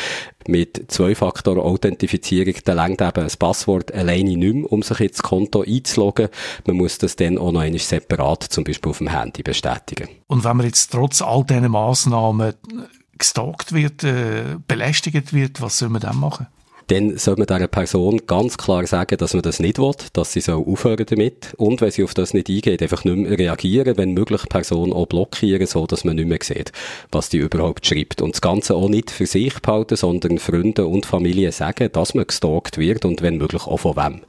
Mit 0.46 0.92
Zwei-Faktor-Authentifizierung, 0.92 2.56
da 2.66 2.74
längt 2.74 3.02
eben 3.02 3.24
ein 3.24 3.32
Passwort 3.40 3.94
alleine 3.94 4.36
nicht 4.36 4.54
mehr, 4.54 4.70
um 4.70 4.84
sich 4.84 5.00
ins 5.00 5.24
Konto 5.24 5.62
einzuloggen. 5.62 6.28
Man 6.66 6.76
muss 6.76 6.98
das 6.98 7.16
dann 7.16 7.38
auch 7.38 7.54
noch 7.54 7.62
einmal 7.62 7.80
separat, 7.80 8.44
zum 8.44 8.66
Beispiel 8.66 8.90
auf 8.90 8.98
dem 8.98 9.08
Handy, 9.08 9.42
bestätigen. 9.42 10.10
Und 10.28 10.44
wenn 10.44 10.58
man 10.58 10.66
jetzt 10.66 10.92
trotz 10.92 11.22
all 11.22 11.46
diesen 11.46 11.72
Massnahmen 11.72 12.56
gestalkt 13.22 13.72
wird, 13.72 14.04
äh, 14.04 14.58
belästigt 14.68 15.32
wird, 15.34 15.62
was 15.62 15.78
soll 15.78 15.90
man 15.90 16.02
dann 16.02 16.18
machen? 16.18 16.48
Dann 16.92 17.18
soll 17.18 17.38
man 17.38 17.48
dieser 17.48 17.68
Person 17.70 18.22
ganz 18.28 18.58
klar 18.58 18.86
sagen, 18.86 19.16
dass 19.18 19.34
man 19.34 19.44
das 19.44 19.62
nicht 19.62 19.80
will, 19.80 19.94
dass 20.12 20.34
sie 20.34 20.42
soll 20.42 20.62
aufhören 20.68 21.06
damit 21.08 21.54
und 21.56 21.80
wenn 21.80 21.90
sie 21.90 22.04
auf 22.04 22.14
das 22.14 22.34
nicht 22.34 22.50
eingeht, 22.50 22.82
einfach 22.82 23.06
nicht 23.06 23.16
mehr 23.16 23.40
reagieren, 23.40 23.96
wenn 23.96 24.12
möglich 24.12 24.42
Person 24.50 24.92
auch 24.92 25.06
blockieren, 25.06 25.66
so 25.68 25.88
dass 25.88 26.04
man 26.04 26.18
nicht 26.18 26.28
mehr 26.28 26.40
sieht, 26.42 26.74
was 27.10 27.30
die 27.30 27.38
überhaupt 27.38 27.86
schreibt. 27.86 28.22
Und 28.22 28.36
das 28.36 28.42
Ganze 28.42 28.76
auch 28.76 28.90
nicht 28.90 29.10
für 29.10 29.26
sich 29.26 29.58
behalten, 29.62 29.96
sondern 29.96 30.38
Freunde 30.38 30.86
und 30.86 31.06
Familie 31.06 31.54
sagen, 31.54 31.90
dass 31.94 32.14
man 32.14 32.28
gestalkt 32.28 32.78
wird 32.78 33.06
und 33.06 33.22
wenn 33.22 33.38
möglich 33.38 33.66
auch 33.68 33.78
von 33.78 33.96
wem. 33.96 34.22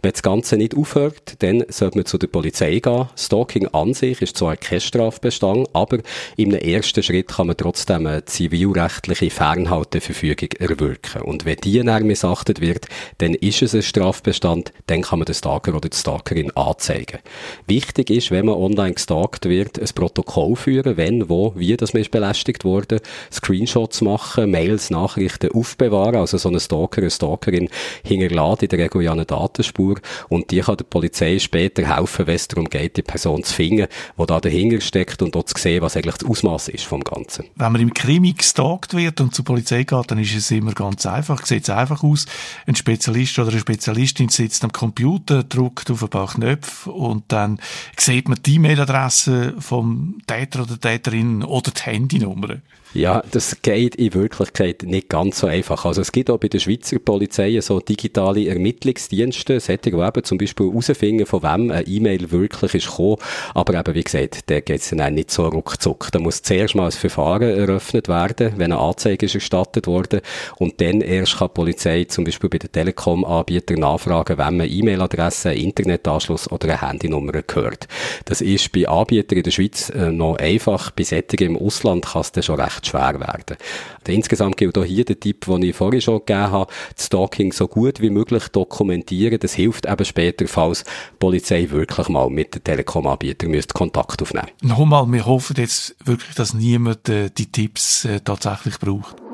Wenn 0.00 0.12
das 0.12 0.22
Ganze 0.22 0.56
nicht 0.56 0.74
aufhört, 0.74 1.34
dann 1.40 1.64
sollte 1.68 1.98
man 1.98 2.06
zu 2.06 2.16
der 2.16 2.28
Polizei 2.28 2.78
gehen. 2.78 3.08
Stalking 3.18 3.66
an 3.68 3.92
sich 3.92 4.22
ist 4.22 4.38
zwar 4.38 4.56
kein 4.56 4.80
Strafbestand, 4.80 5.68
aber 5.74 5.98
im 6.38 6.54
ersten 6.54 7.02
Schritt 7.02 7.28
kann 7.28 7.48
man 7.48 7.58
trotzdem 7.58 8.06
eine 8.06 8.24
zivilrechtliche 8.24 9.28
Fernhalteverfügung 9.28 10.48
erwirken. 10.58 11.20
Und 11.20 11.44
wenn 11.44 11.56
die 11.56 11.82
dann 11.82 12.05
missachtet 12.06 12.60
wird, 12.60 12.86
dann 13.18 13.34
ist 13.34 13.62
es 13.62 13.74
ein 13.74 13.82
Strafbestand, 13.82 14.72
dann 14.86 15.02
kann 15.02 15.18
man 15.18 15.26
den 15.26 15.34
Stalker 15.34 15.74
oder 15.74 15.88
die 15.88 15.96
Stalkerin 15.96 16.50
anzeigen. 16.56 17.18
Wichtig 17.66 18.10
ist, 18.10 18.30
wenn 18.30 18.46
man 18.46 18.56
online 18.56 18.94
gestalkt 18.94 19.48
wird, 19.48 19.78
ein 19.78 19.88
Protokoll 19.94 20.56
führen, 20.56 20.96
wenn, 20.96 21.28
wo, 21.28 21.52
wie 21.56 21.76
das 21.76 21.92
man 21.92 22.02
ist 22.02 22.10
belästigt 22.10 22.64
wurde, 22.64 23.00
Screenshots 23.32 24.00
machen, 24.00 24.50
Mails, 24.50 24.90
Nachrichten 24.90 25.52
aufbewahren, 25.52 26.16
also 26.16 26.38
so 26.38 26.48
ein 26.48 26.60
Stalker, 26.60 27.02
eine 27.02 27.10
Stalkerin 27.10 27.68
hinterlässt 28.04 28.62
in 28.62 28.68
der 28.68 28.78
Regel 28.78 29.08
eine 29.08 29.24
Datenspur 29.24 29.96
und 30.28 30.50
die 30.50 30.60
kann 30.60 30.76
der 30.76 30.84
Polizei 30.84 31.38
später 31.38 31.96
helfen, 31.96 32.26
wenn 32.26 32.34
es 32.34 32.48
darum 32.48 32.68
geht, 32.68 32.96
die 32.96 33.02
Person 33.02 33.42
zu 33.44 33.54
finden, 33.54 33.86
die 34.18 34.26
da 34.26 34.40
dahinter 34.40 34.80
steckt 34.80 35.22
und 35.22 35.34
dort 35.34 35.48
zu 35.48 35.54
sehen, 35.58 35.82
was 35.82 35.96
eigentlich 35.96 36.16
das 36.16 36.28
Ausmaß 36.28 36.68
ist 36.68 36.84
vom 36.84 37.02
Ganzen. 37.02 37.46
Wenn 37.54 37.72
man 37.72 37.80
im 37.80 37.94
Krimi 37.94 38.32
gestalkt 38.32 38.94
wird 38.94 39.20
und 39.20 39.34
zur 39.34 39.44
Polizei 39.44 39.84
geht, 39.84 40.10
dann 40.10 40.18
ist 40.18 40.34
es 40.34 40.50
immer 40.50 40.72
ganz 40.72 41.06
einfach, 41.06 41.44
sieht 41.46 41.64
es 41.64 41.70
einfach 41.86 42.02
aus. 42.02 42.26
Ein 42.66 42.76
Spezialist 42.76 43.38
oder 43.38 43.50
eine 43.50 43.60
Spezialistin 43.60 44.28
sitzt 44.28 44.64
am 44.64 44.72
Computer, 44.72 45.42
drückt 45.42 45.90
auf 45.90 46.02
ein 46.02 46.08
paar 46.08 46.28
Knöpfe 46.28 46.90
und 46.90 47.24
dann 47.28 47.60
sieht 47.96 48.28
man 48.28 48.38
die 48.44 48.56
E-Mail-Adresse 48.56 49.54
vom 49.58 50.18
Täter 50.26 50.62
oder 50.62 50.78
Täterin 50.78 51.42
oder 51.42 51.70
die 51.70 51.82
Handynummer. 51.82 52.56
Ja, 52.96 53.22
das 53.30 53.60
geht 53.60 53.96
in 53.96 54.14
Wirklichkeit 54.14 54.82
nicht 54.84 55.10
ganz 55.10 55.40
so 55.40 55.46
einfach. 55.46 55.84
Also 55.84 56.00
es 56.00 56.12
gibt 56.12 56.30
auch 56.30 56.38
bei 56.38 56.48
der 56.48 56.60
Schweizer 56.60 56.98
Polizei 56.98 57.60
so 57.60 57.78
digitale 57.78 58.48
Ermittlungsdienste, 58.48 59.60
solche, 59.60 59.90
die 59.90 59.96
eben 59.96 60.24
zum 60.24 60.38
Beispiel 60.38 60.68
herausfinden, 60.68 61.26
von 61.26 61.42
wem 61.42 61.70
eine 61.70 61.86
E-Mail 61.86 62.30
wirklich 62.30 62.74
ist 62.74 62.86
gekommen. 62.88 63.18
Aber 63.54 63.78
eben, 63.78 63.94
wie 63.94 64.02
gesagt, 64.02 64.48
da 64.50 64.60
geht 64.60 64.80
es 64.80 64.90
dann 64.90 65.14
nicht 65.14 65.30
so 65.30 65.46
ruckzuck. 65.46 66.08
Da 66.10 66.18
muss 66.18 66.40
zuerst 66.40 66.74
mal 66.74 66.86
ein 66.86 66.92
Verfahren 66.92 67.42
eröffnet 67.42 68.08
werden, 68.08 68.54
wenn 68.56 68.72
eine 68.72 68.80
Anzeige 68.80 69.26
ist 69.26 69.34
erstattet 69.34 69.86
worden. 69.86 70.22
Und 70.56 70.80
dann 70.80 71.02
erst 71.02 71.36
kann 71.36 71.48
die 71.48 71.54
Polizei 71.54 71.75
zum 71.76 72.24
Beispiel 72.24 72.50
bei 72.50 72.58
den 72.58 72.72
Telekom-Anbietern 72.72 73.80
nachfragen, 73.80 74.38
wem 74.38 74.46
eine 74.46 74.66
E-Mail-Adresse, 74.66 75.52
Internetanschluss 75.52 76.50
oder 76.50 76.68
eine 76.68 76.80
Handynummer 76.80 77.32
gehört. 77.32 77.88
Das 78.24 78.40
ist 78.40 78.72
bei 78.72 78.88
Anbietern 78.88 79.38
in 79.38 79.44
der 79.44 79.50
Schweiz 79.50 79.90
äh, 79.90 80.10
noch 80.10 80.36
einfach. 80.38 80.90
Bei 80.90 81.04
Sättigen 81.04 81.56
im 81.56 81.58
Ausland 81.58 82.06
kann 82.06 82.22
es 82.22 82.32
dann 82.32 82.42
schon 82.42 82.60
recht 82.60 82.86
schwer 82.86 83.20
werden. 83.20 83.56
Und 83.98 84.08
insgesamt 84.08 84.56
gilt 84.56 84.78
auch 84.78 84.84
hier 84.84 85.04
der 85.04 85.20
Tipp, 85.20 85.46
den 85.46 85.62
ich 85.62 85.76
vorhin 85.76 86.00
schon 86.00 86.20
gegeben 86.20 86.50
habe, 86.50 86.72
Stalking 86.98 87.52
so 87.52 87.68
gut 87.68 88.00
wie 88.00 88.10
möglich 88.10 88.48
dokumentieren. 88.48 89.38
Das 89.38 89.54
hilft 89.54 89.86
eben 89.86 90.04
später, 90.04 90.46
falls 90.48 90.84
die 90.84 90.90
Polizei 91.18 91.68
wirklich 91.70 92.08
mal 92.08 92.30
mit 92.30 92.54
den 92.54 92.64
Telekom-Anbietern 92.64 93.56
Kontakt 93.72 94.22
aufnehmen 94.22 94.48
Nochmal, 94.62 95.06
wir 95.12 95.26
hoffen 95.26 95.56
jetzt 95.58 95.96
wirklich, 96.04 96.34
dass 96.34 96.54
niemand 96.54 97.08
äh, 97.08 97.30
die 97.30 97.50
Tipps 97.50 98.04
äh, 98.04 98.20
tatsächlich 98.20 98.78
braucht. 98.78 99.25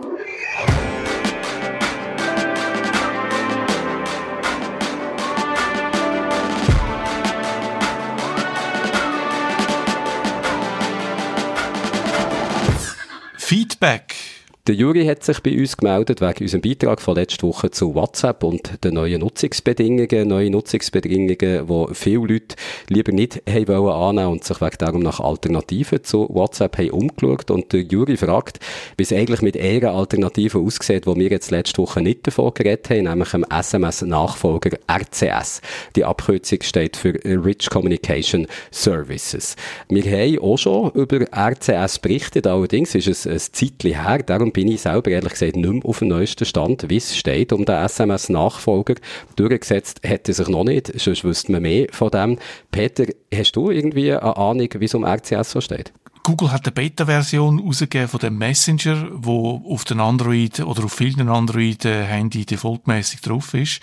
Feedback 13.53 14.32
Der 14.69 14.77
Juri 14.77 15.05
hat 15.07 15.25
sich 15.25 15.41
bei 15.41 15.59
uns 15.59 15.77
gemeldet 15.77 16.21
wegen 16.21 16.45
unserem 16.45 16.63
Beitrag 16.63 17.01
von 17.01 17.17
letzter 17.17 17.49
Woche 17.49 17.73
zu 17.73 17.97
WhatsApp 17.97 18.45
und 18.45 18.85
den 18.85 18.95
neuen 18.95 19.19
Nutzungsbedingungen. 19.19 20.29
Neue 20.29 20.51
Nutzungsbedingungen, 20.51 21.37
die 21.37 21.95
viele 21.95 22.19
Leute 22.19 22.55
lieber 22.89 23.11
nicht 23.11 23.43
haben 23.51 23.67
wollen 23.67 23.93
annehmen 23.93 24.31
und 24.35 24.45
sich 24.45 24.61
wegen 24.61 24.79
darum 24.79 25.03
nach 25.03 25.19
Alternativen 25.19 26.05
zu 26.05 26.29
WhatsApp 26.33 26.79
haben 26.79 26.91
umgeschaut. 26.91 27.51
Und 27.51 27.73
der 27.73 27.81
Juri 27.81 28.17
fragt, 28.17 28.61
wie 28.97 29.03
es 29.03 29.13
eigentlich 29.13 29.43
mit 29.43 29.57
ihrer 29.57 29.97
Alternative 29.97 30.61
aussieht, 30.61 31.09
wo 31.09 31.17
wir 31.17 31.29
jetzt 31.29 31.51
letzte 31.51 31.83
Woche 31.83 32.01
nicht 32.01 32.25
davon 32.25 32.55
geredet 32.55 32.89
haben, 32.89 33.03
nämlich 33.03 33.31
dem 33.31 33.45
SMS-Nachfolger 33.51 34.79
RCS. 34.89 35.61
Die 35.97 36.05
Abkürzung 36.05 36.63
steht 36.63 36.97
für 36.97 37.15
Rich 37.25 37.69
Communication 37.69 38.47
Services. 38.71 39.57
Wir 39.89 40.05
haben 40.05 40.39
auch 40.39 40.57
schon 40.57 40.93
über 40.93 41.27
RCS 41.37 41.99
berichtet, 41.99 42.47
allerdings 42.47 42.95
ist 42.95 43.09
es 43.09 43.27
ein 43.27 43.41
Zeitchen 43.41 44.01
her, 44.01 44.19
darum 44.19 44.52
bin 44.53 44.69
ich 44.69 44.83
selber 44.83 45.11
ehrlich 45.11 45.33
gesagt 45.33 45.57
nicht 45.57 45.73
mehr 45.73 45.85
auf 45.85 45.99
dem 45.99 46.09
neuesten 46.09 46.45
Stand, 46.45 46.89
wie 46.89 46.97
es 46.97 47.17
steht 47.17 47.53
um 47.53 47.65
den 47.65 47.77
SMS-Nachfolger. 47.77 48.95
Durchgesetzt 49.37 50.01
hat 50.07 50.29
er 50.29 50.35
sich 50.35 50.49
noch 50.49 50.65
nicht, 50.65 50.99
sonst 51.01 51.25
wüsste 51.25 51.53
man 51.53 51.63
mehr 51.63 51.87
von 51.93 52.11
dem. 52.11 52.39
Peter, 52.71 53.07
hast 53.35 53.57
du 53.57 53.71
irgendwie 53.71 54.13
eine 54.13 54.37
Ahnung, 54.37 54.69
wie 54.79 54.85
es 54.85 54.95
um 54.95 55.05
RCS 55.05 55.51
so 55.51 55.61
steht? 55.61 55.93
Google 56.25 56.53
hat 56.53 56.67
eine 56.67 56.73
Beta-Version 56.73 57.59
rausgegeben 57.59 58.07
von 58.07 58.21
dem 58.21 58.39
Messenger, 58.39 59.09
wo 59.13 59.61
auf 59.69 59.85
den 59.85 59.99
Android 59.99 60.61
oder 60.61 60.85
auf 60.85 60.93
vielen 60.93 61.29
Android-Handy 61.29 62.47
defaultmäßig 62.47 63.23
drauf 63.23 63.55
ist. 63.55 63.81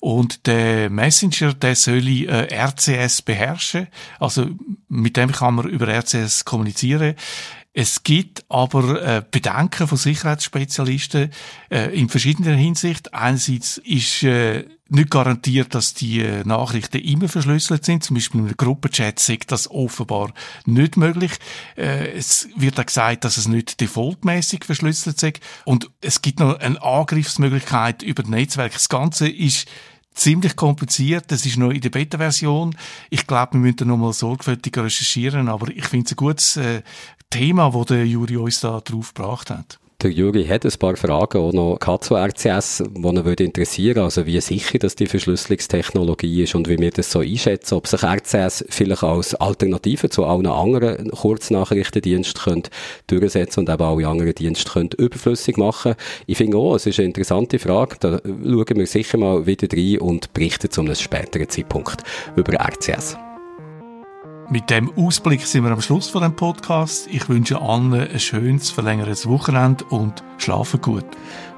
Und 0.00 0.46
der 0.46 0.88
Messenger, 0.88 1.52
der 1.52 1.76
soll 1.76 2.06
äh, 2.06 2.48
RCS 2.50 3.20
beherrschen. 3.22 3.88
Also 4.18 4.46
mit 4.88 5.18
dem 5.18 5.32
kann 5.32 5.56
man 5.56 5.68
über 5.68 5.86
RCS 5.86 6.46
kommunizieren. 6.46 7.14
Es 7.74 8.02
gibt 8.02 8.44
aber 8.50 9.02
äh, 9.02 9.22
Bedenken 9.30 9.88
von 9.88 9.96
Sicherheitsspezialisten 9.96 11.30
äh, 11.70 11.98
in 11.98 12.10
verschiedener 12.10 12.54
Hinsicht. 12.54 13.14
Einerseits 13.14 13.78
ist 13.78 14.22
äh, 14.24 14.66
nicht 14.90 15.10
garantiert, 15.10 15.74
dass 15.74 15.94
die 15.94 16.20
äh, 16.20 16.44
Nachrichten 16.44 16.98
immer 16.98 17.28
verschlüsselt 17.28 17.86
sind. 17.86 18.04
Zum 18.04 18.14
Beispiel 18.14 18.40
in 18.40 18.46
einem 18.48 18.56
Gruppenchat 18.58 19.18
sagt 19.18 19.52
das 19.52 19.70
offenbar 19.70 20.34
nicht 20.66 20.98
möglich. 20.98 21.32
Äh, 21.76 22.12
es 22.12 22.48
wird 22.56 22.78
auch 22.78 22.84
gesagt, 22.84 23.24
dass 23.24 23.38
es 23.38 23.48
nicht 23.48 23.80
defaultmäßig 23.80 24.64
verschlüsselt 24.66 25.22
ist. 25.22 25.40
Und 25.64 25.90
es 26.02 26.20
gibt 26.20 26.40
noch 26.40 26.58
eine 26.58 26.82
Angriffsmöglichkeit 26.82 28.02
über 28.02 28.22
das 28.22 28.30
Netzwerk. 28.30 28.74
Das 28.74 28.90
Ganze 28.90 29.28
ist 29.28 29.66
ziemlich 30.14 30.56
kompliziert. 30.56 31.24
Das 31.28 31.46
ist 31.46 31.56
noch 31.56 31.70
in 31.70 31.80
der 31.80 31.88
Beta-Version. 31.88 32.76
Ich 33.08 33.26
glaube, 33.26 33.54
wir 33.54 33.60
müssen 33.60 33.76
da 33.78 33.84
nochmal 33.86 34.12
sorgfältig 34.12 34.76
recherchieren, 34.76 35.48
aber 35.48 35.68
ich 35.68 35.86
finde 35.86 36.04
es 36.04 36.12
ein 36.12 36.16
gutes 36.16 36.56
äh, 36.58 36.82
Thema, 37.32 37.72
wo 37.72 37.82
der 37.84 38.06
Juri 38.06 38.36
uns 38.36 38.60
da 38.60 38.80
drauf 38.80 39.14
gebracht 39.14 39.48
hat. 39.48 39.78
Der 40.02 40.10
Juri 40.10 40.44
hat 40.44 40.66
ein 40.66 40.72
paar 40.78 40.96
Fragen 40.96 41.38
auch 41.38 41.52
noch 41.52 41.98
zu 42.00 42.14
RCS, 42.14 42.82
die 42.90 43.00
ihn 43.00 43.24
würde 43.24 43.44
interessieren. 43.44 44.02
Also 44.02 44.26
wie 44.26 44.38
sicher 44.40 44.78
dass 44.78 44.96
die 44.96 45.06
Verschlüsselungstechnologie 45.06 46.42
ist 46.42 46.54
und 46.54 46.68
wie 46.68 46.78
wir 46.78 46.90
das 46.90 47.10
so 47.10 47.20
einschätzen, 47.20 47.76
ob 47.76 47.86
sich 47.86 48.02
RCS 48.02 48.66
vielleicht 48.68 49.02
als 49.02 49.34
Alternative 49.36 50.10
zu 50.10 50.24
allen 50.24 50.46
anderen 50.46 51.10
Kurznachrichtendiensten 51.10 52.42
könnte 52.42 52.70
durchsetzen 53.06 53.60
und 53.60 53.70
eben 53.70 53.82
alle 53.82 54.08
anderen 54.08 54.34
Dienste 54.34 54.88
überflüssig 54.98 55.56
machen. 55.56 55.94
Ich 56.26 56.36
finde 56.36 56.58
auch, 56.58 56.74
es 56.74 56.84
ist 56.84 56.98
eine 56.98 57.06
interessante 57.06 57.58
Frage. 57.58 57.96
Da 58.00 58.20
schauen 58.24 58.76
wir 58.76 58.86
sicher 58.86 59.16
mal 59.16 59.46
wieder 59.46 59.68
rein 59.72 60.00
und 60.00 60.34
berichten 60.34 60.70
zu 60.70 60.82
einem 60.82 60.96
späteren 60.96 61.48
Zeitpunkt 61.48 62.02
über 62.36 62.52
RCS. 62.54 63.16
Mit 64.50 64.70
dem 64.70 64.92
Ausblick 64.96 65.46
sind 65.46 65.64
wir 65.64 65.70
am 65.70 65.80
Schluss 65.80 66.08
von 66.08 66.22
dem 66.22 66.34
Podcast. 66.34 67.06
Ich 67.10 67.28
wünsche 67.28 67.60
allen 67.60 67.94
ein 67.94 68.18
schönes, 68.18 68.70
verlängertes 68.70 69.26
Wochenende 69.28 69.84
und 69.86 70.22
schlafen 70.38 70.80
gut. 70.80 71.04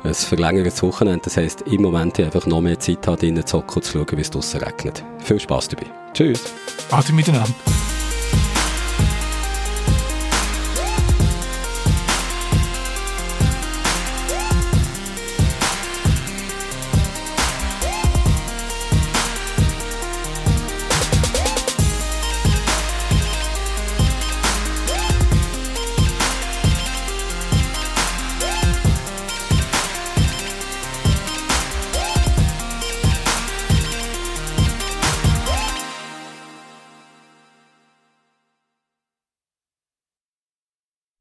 Ein 0.04 0.14
verlängertes 0.14 0.82
Wochenende, 0.82 1.22
das 1.24 1.36
heisst, 1.36 1.62
im 1.62 1.82
Moment 1.82 2.20
einfach 2.20 2.46
noch 2.46 2.60
mehr 2.60 2.78
Zeit 2.78 3.06
hat, 3.06 3.22
in 3.22 3.34
den 3.34 3.46
Zocken 3.46 3.82
zu 3.82 3.92
schauen, 3.92 4.16
wie 4.16 4.20
es 4.20 4.30
draussen 4.30 4.60
regnet. 4.60 5.04
Viel 5.18 5.40
Spass 5.40 5.68
dabei. 5.68 5.86
Tschüss. 6.12 6.52
Ade 6.90 7.12
miteinander. 7.12 7.54